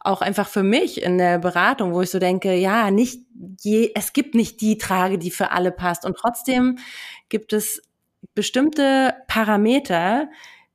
[0.00, 3.20] Auch einfach für mich in der Beratung, wo ich so denke, ja, nicht
[3.60, 6.04] je, es gibt nicht die Trage, die für alle passt.
[6.04, 6.78] Und trotzdem
[7.28, 7.80] gibt es
[8.34, 10.28] bestimmte Parameter,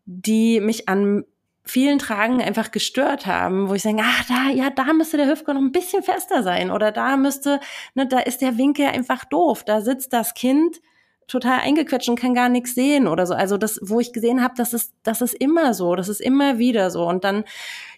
[0.06, 1.26] die mich an
[1.68, 5.56] vielen Tragen einfach gestört haben, wo ich sage, ah, da, ja, da müsste der Hüftgurt
[5.56, 7.60] noch ein bisschen fester sein oder da müsste,
[7.94, 10.82] ne, da ist der Winkel einfach doof, da sitzt das Kind
[11.28, 13.34] total eingequetscht und kann gar nichts sehen oder so.
[13.34, 16.58] Also das, wo ich gesehen habe, das ist, das ist immer so, das ist immer
[16.58, 17.06] wieder so.
[17.06, 17.44] Und dann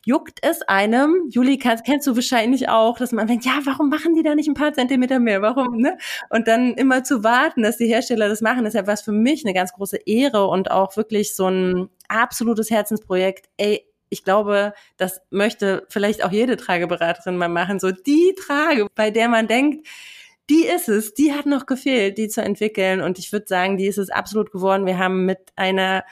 [0.04, 4.24] juckt es einem, Juli, kennst du wahrscheinlich auch, dass man denkt, ja, warum machen die
[4.24, 5.42] da nicht ein paar Zentimeter mehr?
[5.42, 5.98] Warum, ne?
[6.30, 9.46] Und dann immer zu warten, dass die Hersteller das machen, ist ja was für mich
[9.46, 13.48] eine ganz große Ehre und auch wirklich so ein absolutes Herzensprojekt.
[13.58, 17.80] Ey, ich glaube, das möchte vielleicht auch jede Trageberaterin mal machen.
[17.80, 19.88] So die Trage, bei der man denkt,
[20.50, 23.02] die ist es, die hat noch gefehlt, die zu entwickeln.
[23.02, 24.86] Und ich würde sagen, die ist es absolut geworden.
[24.86, 26.04] Wir haben mit einer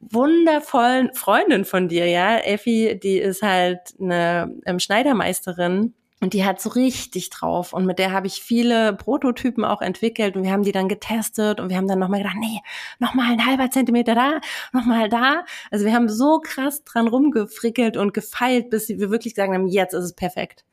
[0.00, 6.60] wundervollen Freundin von dir, ja, Effi, die ist halt eine ähm, Schneidermeisterin und die hat
[6.60, 7.72] so richtig drauf.
[7.72, 10.36] Und mit der habe ich viele Prototypen auch entwickelt.
[10.36, 11.58] Und wir haben die dann getestet.
[11.58, 12.60] Und wir haben dann nochmal gedacht, nee,
[13.00, 14.40] nochmal ein halber Zentimeter da,
[14.72, 15.44] nochmal da.
[15.72, 19.94] Also wir haben so krass dran rumgefrickelt und gefeilt, bis wir wirklich sagen haben, jetzt
[19.94, 20.64] ist es perfekt.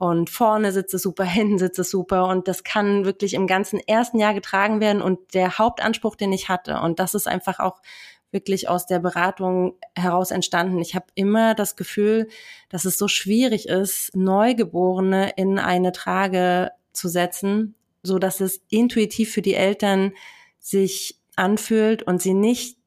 [0.00, 2.26] Und vorne sitzt es super, hinten sitzt es super.
[2.28, 5.02] Und das kann wirklich im ganzen ersten Jahr getragen werden.
[5.02, 7.82] Und der Hauptanspruch, den ich hatte, und das ist einfach auch
[8.30, 10.78] wirklich aus der Beratung heraus entstanden.
[10.78, 12.28] Ich habe immer das Gefühl,
[12.70, 19.30] dass es so schwierig ist, Neugeborene in eine Trage zu setzen, so dass es intuitiv
[19.30, 20.12] für die Eltern
[20.58, 22.78] sich anfühlt und sie nicht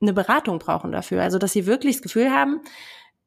[0.00, 1.22] eine Beratung brauchen dafür.
[1.22, 2.60] Also dass sie wirklich das Gefühl haben,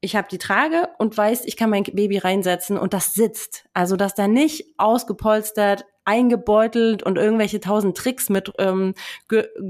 [0.03, 3.65] ich habe die Trage und weiß, ich kann mein Baby reinsetzen und das sitzt.
[3.73, 8.93] Also dass da nicht ausgepolstert, eingebeutelt und irgendwelche tausend Tricks mit ähm,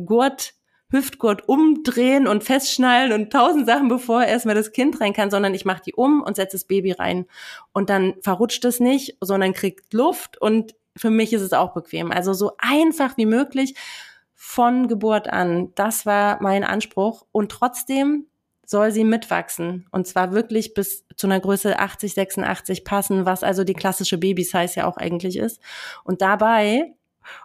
[0.05, 0.55] Gurt
[0.89, 5.65] Hüftgurt umdrehen und festschnallen und tausend Sachen, bevor erstmal das Kind rein kann, sondern ich
[5.65, 7.25] mache die um und setze das Baby rein.
[7.71, 12.11] Und dann verrutscht es nicht, sondern kriegt Luft und für mich ist es auch bequem.
[12.11, 13.75] Also so einfach wie möglich
[14.35, 15.71] von Geburt an.
[15.75, 17.25] Das war mein Anspruch.
[17.31, 18.27] Und trotzdem
[18.65, 19.88] soll sie mitwachsen.
[19.91, 24.73] Und zwar wirklich bis zu einer Größe 80, 86 passen, was also die klassische Baby-Size
[24.78, 25.62] ja auch eigentlich ist.
[26.04, 26.93] Und dabei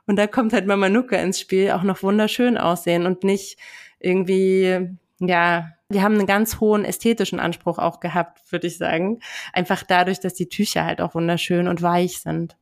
[0.07, 3.59] und da kommt halt Mama Nuka ins Spiel, auch noch wunderschön aussehen und nicht
[4.01, 4.89] irgendwie,
[5.21, 9.21] ja, wir haben einen ganz hohen ästhetischen Anspruch auch gehabt, würde ich sagen.
[9.53, 12.57] Einfach dadurch, dass die Tücher halt auch wunderschön und weich sind.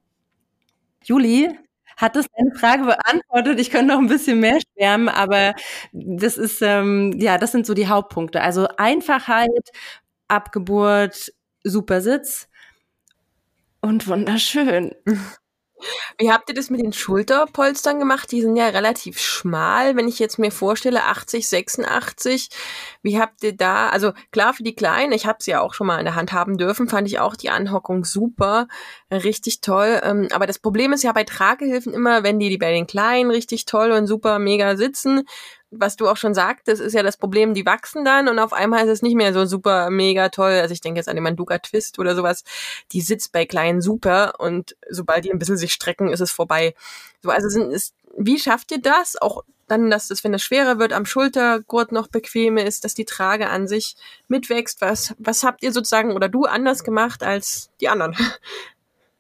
[1.03, 1.51] Juli,
[1.97, 3.61] hat das deine Frage beantwortet?
[3.61, 5.55] Ich könnte noch ein bisschen mehr schwärmen, aber
[5.93, 8.41] das ist, ähm, ja, das sind so die Hauptpunkte.
[8.43, 9.71] Also Einfachheit,
[10.29, 11.33] Abgeburt,
[11.65, 12.49] super Sitz
[13.81, 14.95] und wunderschön.
[16.19, 18.31] Wie habt ihr das mit den Schulterpolstern gemacht?
[18.33, 19.97] Die sind ja relativ schmal.
[19.97, 22.49] Wenn ich jetzt mir vorstelle, 80, 86,
[23.03, 25.87] wie habt ihr da, also klar für die Kleinen, ich habe sie ja auch schon
[25.87, 28.69] mal in der Hand haben dürfen, fand ich auch die Anhockung super,
[29.11, 30.01] richtig toll.
[30.03, 33.65] Ähm, aber das Problem ist ja bei Tragehilfen immer, wenn die bei den Kleinen richtig
[33.65, 35.25] toll und super mega sitzen,
[35.79, 38.85] was du auch schon sagtest, ist ja das Problem, die wachsen dann und auf einmal
[38.85, 40.53] ist es nicht mehr so super mega toll.
[40.53, 42.45] Also ich denke jetzt an den Manduka Twist oder sowas.
[42.93, 46.75] Die sitzt bei Kleinen super und sobald die ein bisschen sich strecken, ist es vorbei.
[47.23, 49.21] So, also sind, ist, wie schafft ihr das?
[49.21, 53.05] Auch dann, dass das, wenn es schwerer wird, am Schultergurt noch bequem ist, dass die
[53.05, 53.97] Trage an sich
[54.29, 54.81] mitwächst.
[54.81, 58.17] Was, was habt ihr sozusagen oder du anders gemacht als die anderen?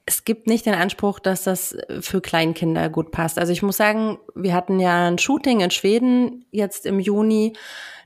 [0.07, 3.39] Es gibt nicht den Anspruch, dass das für Kleinkinder gut passt.
[3.39, 7.55] Also ich muss sagen, wir hatten ja ein Shooting in Schweden jetzt im Juni.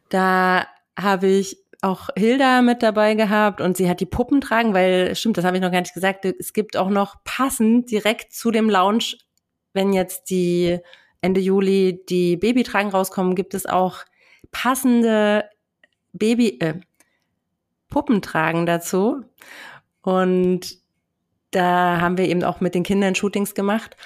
[0.09, 0.67] Da
[0.99, 5.39] habe ich auch Hilda mit dabei gehabt und sie hat die Puppen tragen, weil, stimmt,
[5.39, 8.69] das habe ich noch gar nicht gesagt, es gibt auch noch passend direkt zu dem
[8.69, 9.17] Lounge,
[9.73, 10.79] wenn jetzt die
[11.21, 14.05] Ende Juli die Babytragen rauskommen, gibt es auch
[14.51, 15.45] passende
[16.13, 16.81] Baby, äh,
[17.89, 19.23] Puppentragen dazu.
[20.03, 20.80] Und
[21.51, 23.97] da haben wir eben auch mit den Kindern Shootings gemacht.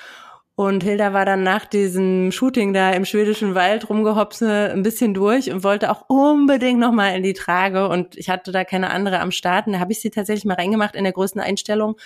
[0.57, 5.51] Und Hilda war dann nach diesem Shooting da im schwedischen Wald rumgehopse ein bisschen durch
[5.51, 7.89] und wollte auch unbedingt nochmal in die Trage.
[7.89, 9.67] Und ich hatte da keine andere am Start.
[9.67, 11.97] Und da habe ich sie tatsächlich mal reingemacht in der größten Einstellung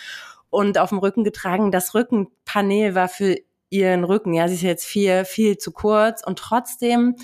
[0.48, 1.70] und auf dem Rücken getragen.
[1.70, 3.36] Das Rückenpanel war für
[3.68, 4.32] ihren Rücken.
[4.32, 6.24] Ja, sie ist jetzt viel, viel zu kurz.
[6.24, 7.16] Und trotzdem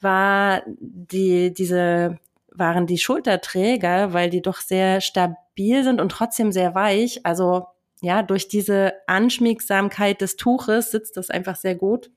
[0.00, 2.18] war die, diese,
[2.52, 7.24] waren die Schulterträger, weil die doch sehr stabil sind und trotzdem sehr weich.
[7.24, 7.66] Also,
[8.00, 12.10] ja, durch diese Anschmiegsamkeit des Tuches sitzt das einfach sehr gut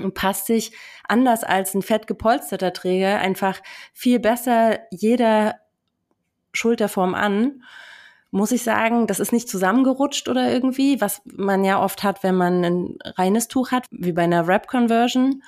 [0.00, 0.72] und passt sich
[1.08, 3.60] anders als ein fett gepolsterter Träger einfach
[3.92, 5.56] viel besser jeder
[6.52, 7.62] Schulterform an
[8.30, 12.36] muss ich sagen, das ist nicht zusammengerutscht oder irgendwie, was man ja oft hat, wenn
[12.36, 15.42] man ein reines Tuch hat, wie bei einer Wrap-Conversion.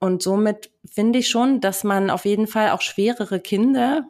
[0.00, 4.06] Und somit finde ich schon, dass man auf jeden Fall auch schwerere Kinder,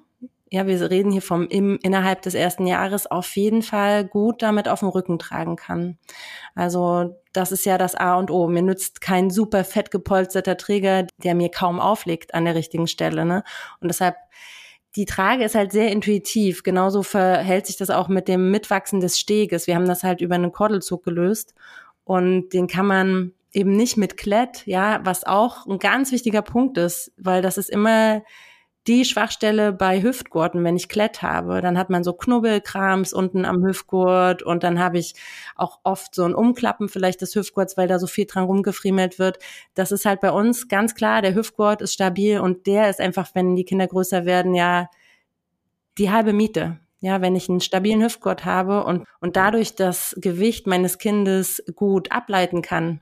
[0.48, 4.68] ja, wir reden hier vom im, innerhalb des ersten Jahres, auf jeden Fall gut damit
[4.68, 5.98] auf dem Rücken tragen kann.
[6.54, 8.46] Also das ist ja das A und O.
[8.46, 13.24] Mir nützt kein super fett gepolsterter Träger, der mir kaum auflegt an der richtigen Stelle.
[13.24, 13.42] Ne?
[13.80, 14.16] Und deshalb
[14.94, 16.62] die Trage ist halt sehr intuitiv.
[16.62, 19.66] Genauso verhält sich das auch mit dem Mitwachsen des Steges.
[19.66, 21.54] Wir haben das halt über einen Kordelzug gelöst
[22.04, 26.78] und den kann man eben nicht mit Klett, ja, was auch ein ganz wichtiger Punkt
[26.78, 28.22] ist, weil das ist immer
[28.86, 33.64] die Schwachstelle bei Hüftgurten, wenn ich Klett habe, dann hat man so Knubbelkrams unten am
[33.64, 35.14] Hüftgurt und dann habe ich
[35.56, 39.38] auch oft so ein Umklappen vielleicht des Hüftgurts, weil da so viel dran rumgefriemelt wird.
[39.74, 43.30] Das ist halt bei uns ganz klar, der Hüftgurt ist stabil und der ist einfach,
[43.34, 44.88] wenn die Kinder größer werden, ja
[45.98, 46.78] die halbe Miete.
[47.00, 52.10] Ja, wenn ich einen stabilen Hüftgurt habe und, und dadurch das Gewicht meines Kindes gut
[52.10, 53.00] ableiten kann,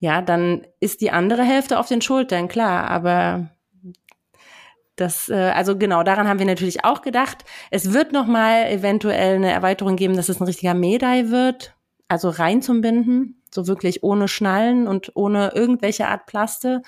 [0.00, 3.50] ja, dann ist die andere Hälfte auf den Schultern, klar, aber
[5.00, 7.44] das, äh, also genau, daran haben wir natürlich auch gedacht.
[7.70, 11.74] Es wird nochmal eventuell eine Erweiterung geben, dass es ein richtiger Medai wird,
[12.08, 16.82] also rein zum Binden, so wirklich ohne Schnallen und ohne irgendwelche Art Plaste,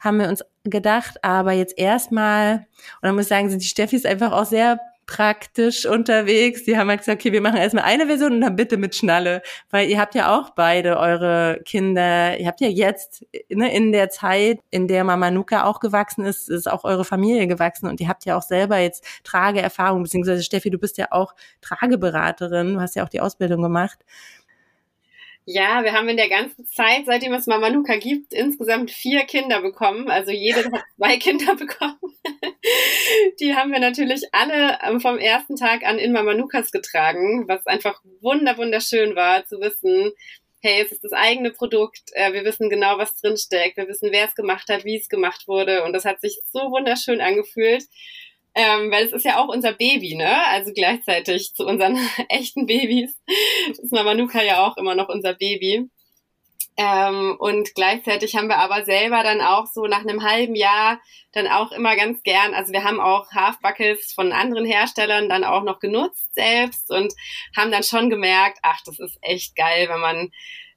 [0.00, 1.24] haben wir uns gedacht.
[1.24, 2.66] Aber jetzt erstmal, und
[3.02, 6.64] dann muss ich sagen, sind die Steffis einfach auch sehr praktisch unterwegs.
[6.64, 9.40] Die haben halt gesagt, okay, wir machen erstmal eine Version und dann bitte mit Schnalle,
[9.70, 14.10] weil ihr habt ja auch beide eure Kinder, ihr habt ja jetzt ne, in der
[14.10, 17.88] Zeit, in der Mama Nuka auch gewachsen ist, ist auch eure Familie gewachsen.
[17.88, 22.74] Und ihr habt ja auch selber jetzt Trageerfahrung, beziehungsweise Steffi, du bist ja auch Trageberaterin,
[22.74, 23.98] du hast ja auch die Ausbildung gemacht.
[25.50, 29.62] Ja, wir haben in der ganzen Zeit, seitdem es Mama Nuka gibt, insgesamt vier Kinder
[29.62, 30.10] bekommen.
[30.10, 31.96] Also jede hat zwei Kinder bekommen.
[33.40, 37.66] Die haben wir natürlich alle ähm, vom ersten Tag an in Mama Nukas getragen, was
[37.66, 40.12] einfach wunder wunderschön war zu wissen,
[40.60, 44.26] hey, es ist das eigene Produkt, äh, wir wissen genau, was drinsteckt, wir wissen, wer
[44.26, 47.84] es gemacht hat, wie es gemacht wurde und das hat sich so wunderschön angefühlt
[48.54, 50.46] ähm, weil es ist ja auch unser Baby, ne?
[50.48, 51.96] Also gleichzeitig zu unseren
[52.28, 53.16] echten Babys
[53.68, 55.88] ist Mama Nuka ja auch immer noch unser Baby.
[56.80, 61.00] Ähm, und gleichzeitig haben wir aber selber dann auch so nach einem halben Jahr
[61.32, 65.42] dann auch immer ganz gern, also wir haben auch Half Buckles von anderen Herstellern dann
[65.42, 67.14] auch noch genutzt selbst und
[67.56, 70.30] haben dann schon gemerkt, ach, das ist echt geil, wenn man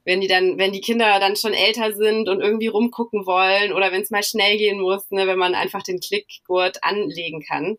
[0.04, 3.92] wenn die dann, wenn die Kinder dann schon älter sind und irgendwie rumgucken wollen oder
[3.92, 7.78] wenn es mal schnell gehen muss, ne, wenn man einfach den Klickgurt anlegen kann.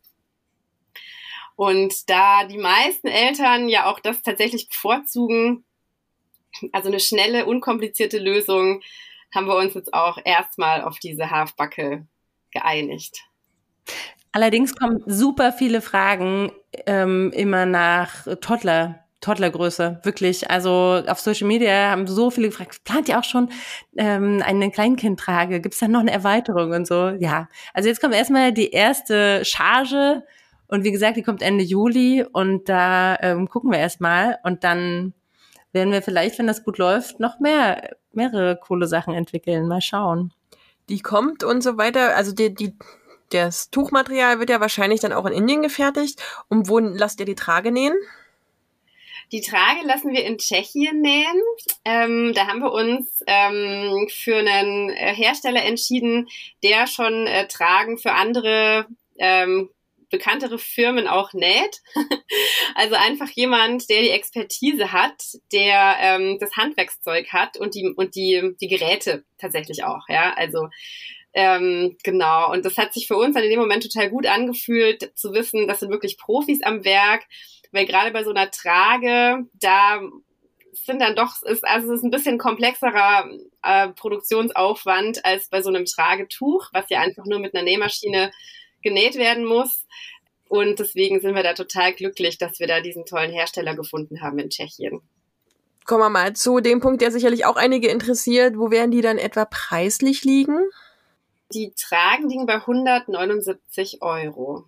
[1.56, 5.66] Und da die meisten Eltern ja auch das tatsächlich bevorzugen,
[6.72, 8.82] also eine schnelle, unkomplizierte Lösung,
[9.34, 12.08] haben wir uns jetzt auch erstmal auf diese Halfbacke
[12.52, 13.24] geeinigt.
[14.32, 16.52] Allerdings kommen super viele Fragen
[16.88, 20.52] ähm, immer nach Toddler Toddlergröße, wirklich.
[20.52, 23.50] Also auf Social Media haben so viele gefragt, plant ihr auch schon
[23.98, 25.62] ähm, eine Kleinkindtrage?
[25.62, 27.10] Gibt es da noch eine Erweiterung und so?
[27.20, 30.24] Ja, also jetzt kommt erstmal die erste Charge
[30.68, 35.14] und wie gesagt, die kommt Ende Juli und da ähm, gucken wir erstmal und dann
[35.72, 39.68] werden wir vielleicht, wenn das gut läuft, noch mehr, mehrere coole Sachen entwickeln.
[39.68, 40.34] Mal schauen.
[40.90, 42.16] die kommt und so weiter.
[42.16, 42.76] Also die, die,
[43.30, 46.22] das Tuchmaterial wird ja wahrscheinlich dann auch in Indien gefertigt.
[46.50, 47.96] Und wo lasst ihr die Trage nähen?
[49.34, 51.42] Die Trage lassen wir in Tschechien nähen.
[51.86, 56.30] Ähm, da haben wir uns ähm, für einen äh, Hersteller entschieden,
[56.62, 58.86] der schon äh, Tragen für andere
[59.18, 59.72] ähm,
[60.12, 61.82] bekanntere Firmen auch näht.
[62.76, 68.14] also einfach jemand, der die Expertise hat, der ähm, das Handwerkszeug hat und die und
[68.16, 70.08] die die Geräte tatsächlich auch.
[70.10, 70.68] Ja, also
[71.34, 72.52] ähm, genau.
[72.52, 75.68] Und das hat sich für uns dann in dem Moment total gut angefühlt, zu wissen,
[75.68, 77.26] das sind wirklich Profis am Werk,
[77.74, 80.02] weil gerade bei so einer Trage, da
[80.74, 83.30] sind dann doch, ist, also es ist ein bisschen komplexerer
[83.64, 88.32] äh, Produktionsaufwand als bei so einem Tragetuch, was ja einfach nur mit einer Nähmaschine
[88.82, 89.86] genäht werden muss.
[90.48, 94.38] Und deswegen sind wir da total glücklich, dass wir da diesen tollen Hersteller gefunden haben
[94.40, 95.02] in Tschechien.
[95.86, 98.58] Kommen wir mal zu dem Punkt, der sicherlich auch einige interessiert.
[98.58, 100.60] Wo werden die dann etwa preislich liegen?
[101.54, 104.66] Die Tragen liegen bei 179 Euro.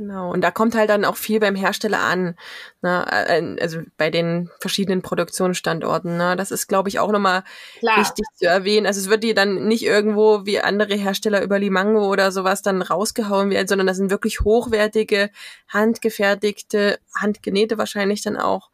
[0.00, 2.34] Genau, und da kommt halt dann auch viel beim Hersteller an,
[2.80, 3.04] ne?
[3.10, 6.16] Äh, also bei den verschiedenen Produktionsstandorten.
[6.16, 6.36] Ne?
[6.36, 7.44] Das ist, glaube ich, auch nochmal
[7.82, 8.86] wichtig zu erwähnen.
[8.86, 12.80] Also es wird dir dann nicht irgendwo wie andere Hersteller über Limango oder sowas dann
[12.80, 15.28] rausgehauen werden, sondern das sind wirklich hochwertige,
[15.68, 18.70] handgefertigte, handgenähte wahrscheinlich dann auch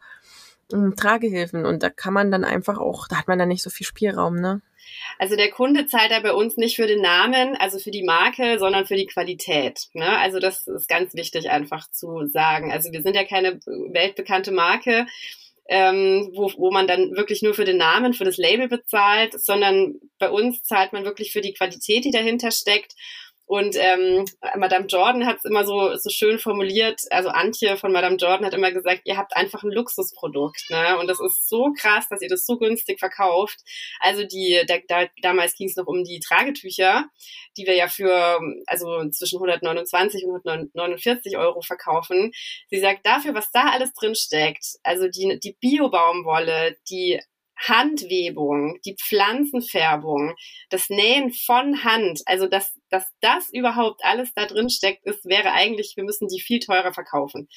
[0.68, 1.64] Tragehilfen.
[1.64, 4.40] Und da kann man dann einfach auch, da hat man dann nicht so viel Spielraum,
[4.40, 4.62] ne?
[5.18, 8.58] Also der Kunde zahlt da bei uns nicht für den Namen, also für die Marke,
[8.58, 9.86] sondern für die Qualität.
[9.94, 10.18] Ne?
[10.18, 12.72] Also das ist ganz wichtig einfach zu sagen.
[12.72, 15.06] Also wir sind ja keine weltbekannte Marke.
[15.68, 19.94] Ähm, wo, wo man dann wirklich nur für den Namen, für das Label bezahlt, sondern
[20.20, 22.94] bei uns zahlt man wirklich für die Qualität, die dahinter steckt
[23.46, 24.24] und ähm,
[24.56, 28.54] Madame Jordan hat es immer so, so schön formuliert, also Antje von Madame Jordan hat
[28.54, 30.98] immer gesagt, ihr habt einfach ein Luxusprodukt, ne?
[30.98, 33.58] Und das ist so krass, dass ihr das so günstig verkauft.
[34.00, 37.04] Also die, da, da, damals ging es noch um die Tragetücher,
[37.56, 42.32] die wir ja für also zwischen 129 und 149 Euro verkaufen.
[42.68, 47.20] Sie sagt, dafür, was da alles drin steckt, also die, die Bio-Baumwolle, die
[47.58, 50.34] Handwebung, die Pflanzenfärbung,
[50.70, 55.52] das Nähen von Hand, also dass, dass das überhaupt alles da drin steckt, ist, wäre
[55.52, 57.48] eigentlich, wir müssen die viel teurer verkaufen.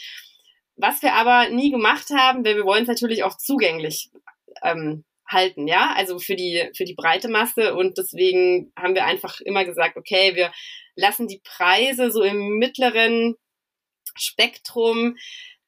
[0.76, 4.10] Was wir aber nie gemacht haben, weil wir wollen es natürlich auch zugänglich
[4.64, 9.42] ähm, halten, ja, also für die, für die breite Masse und deswegen haben wir einfach
[9.42, 10.52] immer gesagt, okay, wir
[10.96, 13.36] lassen die Preise so im mittleren
[14.16, 15.18] Spektrum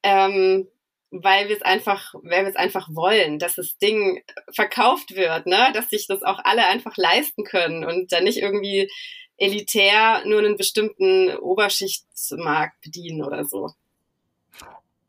[0.04, 0.68] ähm,
[1.12, 5.72] weil wir es einfach, weil wir es einfach wollen, dass das Ding verkauft wird, ne,
[5.74, 8.90] dass sich das auch alle einfach leisten können und dann nicht irgendwie
[9.38, 13.72] elitär nur einen bestimmten Oberschichtsmarkt bedienen oder so.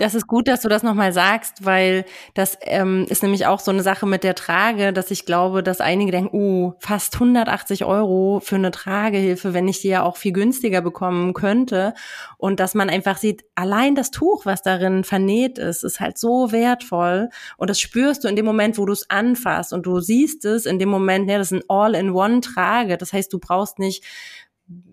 [0.02, 3.70] Das ist gut, dass du das nochmal sagst, weil das ähm, ist nämlich auch so
[3.70, 8.40] eine Sache mit der Trage, dass ich glaube, dass einige denken, uh, fast 180 Euro
[8.42, 11.94] für eine Tragehilfe, wenn ich die ja auch viel günstiger bekommen könnte.
[12.36, 16.50] Und dass man einfach sieht, allein das Tuch, was darin vernäht ist, ist halt so
[16.50, 17.28] wertvoll.
[17.56, 19.72] Und das spürst du in dem Moment, wo du es anfasst.
[19.72, 22.96] Und du siehst es in dem Moment, ja, das ist ein All-in-One-Trage.
[22.98, 24.02] Das heißt, du brauchst nicht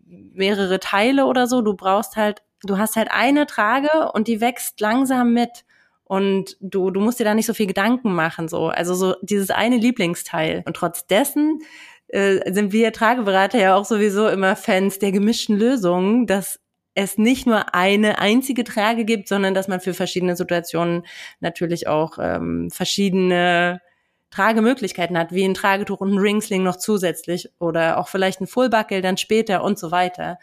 [0.05, 4.79] mehrere Teile oder so, du brauchst halt du hast halt eine Trage und die wächst
[4.79, 5.65] langsam mit.
[6.03, 8.69] Und du, du musst dir da nicht so viel Gedanken machen, so.
[8.69, 10.63] Also so dieses eine Lieblingsteil.
[10.65, 11.61] Und trotz dessen
[12.07, 16.59] äh, sind wir Trageberater ja auch sowieso immer Fans der gemischten Lösungen, dass
[16.95, 21.05] es nicht nur eine einzige Trage gibt, sondern dass man für verschiedene Situationen
[21.39, 23.79] natürlich auch ähm, verschiedene
[24.31, 29.01] Tragemöglichkeiten hat, wie ein Tragetuch und ein Ringsling noch zusätzlich oder auch vielleicht ein Fullbuckle
[29.01, 30.37] dann später und so weiter.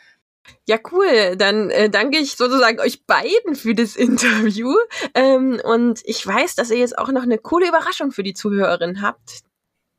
[0.68, 1.36] Ja, cool.
[1.36, 4.74] Dann äh, danke ich sozusagen euch beiden für das Interview.
[5.14, 9.02] Ähm, und ich weiß, dass ihr jetzt auch noch eine coole Überraschung für die Zuhörerin
[9.02, 9.40] habt.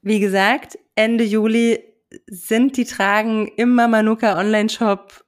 [0.02, 1.84] Wie gesagt, Ende Juli
[2.28, 5.26] sind die Tragen im Mamanuka Online-Shop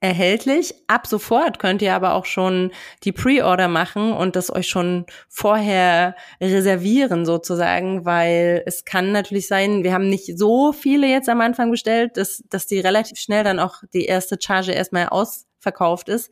[0.00, 0.74] erhältlich.
[0.88, 2.70] Ab sofort könnt ihr aber auch schon
[3.04, 9.84] die Pre-Order machen und das euch schon vorher reservieren sozusagen, weil es kann natürlich sein,
[9.84, 13.58] wir haben nicht so viele jetzt am Anfang bestellt, dass, dass die relativ schnell dann
[13.58, 16.30] auch die erste Charge erstmal ausverkauft ist.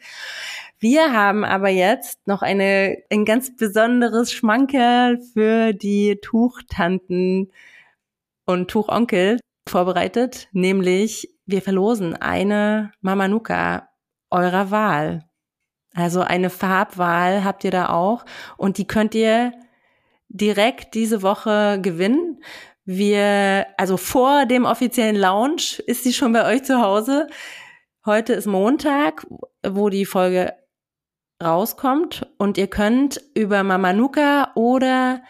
[0.78, 7.50] Wir haben aber jetzt noch eine, ein ganz besonderes Schmankerl für die Tuchtanten
[8.44, 13.88] und Tuchonkel vorbereitet, nämlich wir verlosen eine Mamanuka
[14.30, 15.28] eurer Wahl.
[15.94, 18.24] Also eine Farbwahl habt ihr da auch
[18.56, 19.52] und die könnt ihr
[20.28, 22.42] direkt diese Woche gewinnen.
[22.84, 27.28] Wir, also vor dem offiziellen Launch ist sie schon bei euch zu Hause.
[28.04, 29.26] Heute ist Montag,
[29.66, 30.54] wo die Folge
[31.42, 35.22] rauskommt und ihr könnt über Mamanuka oder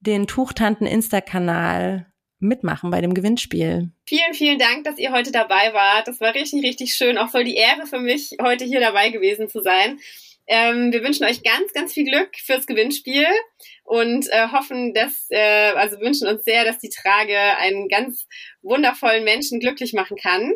[0.00, 2.11] den Tuchtanten Insta-Kanal
[2.42, 3.90] mitmachen bei dem Gewinnspiel.
[4.06, 6.08] Vielen, vielen Dank, dass ihr heute dabei wart.
[6.08, 7.18] Das war richtig, richtig schön.
[7.18, 9.98] Auch voll die Ehre für mich, heute hier dabei gewesen zu sein.
[10.46, 13.26] Ähm, wir wünschen euch ganz, ganz viel Glück fürs Gewinnspiel
[13.84, 18.26] und äh, hoffen, dass, äh, also wünschen uns sehr, dass die Trage einen ganz
[18.60, 20.52] wundervollen Menschen glücklich machen kann.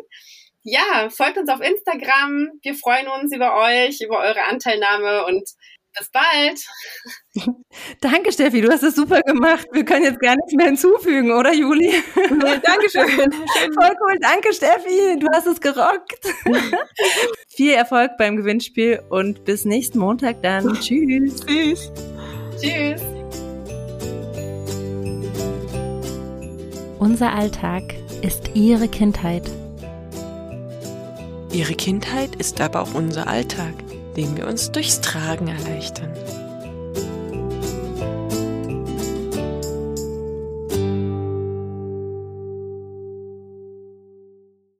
[0.63, 2.49] Ja, folgt uns auf Instagram.
[2.61, 5.49] Wir freuen uns über euch, über eure Anteilnahme und
[5.97, 6.65] bis bald.
[8.01, 9.67] Danke, Steffi, du hast es super gemacht.
[9.71, 11.93] Wir können jetzt gar nichts mehr hinzufügen, oder Juli?
[12.15, 13.31] Nee, Dankeschön.
[13.31, 14.17] Voll cool.
[14.21, 15.19] Danke, Steffi.
[15.19, 16.33] Du hast es gerockt.
[17.49, 20.73] Viel Erfolg beim Gewinnspiel und bis nächsten Montag dann.
[20.79, 21.45] Tschüss.
[21.45, 21.91] Tschüss.
[22.61, 23.01] Tschüss.
[26.99, 27.83] Unser Alltag
[28.21, 29.43] ist Ihre Kindheit.
[31.51, 33.73] Ihre Kindheit ist aber auch unser Alltag
[34.17, 36.11] den wir uns durchs Tragen erleichtern.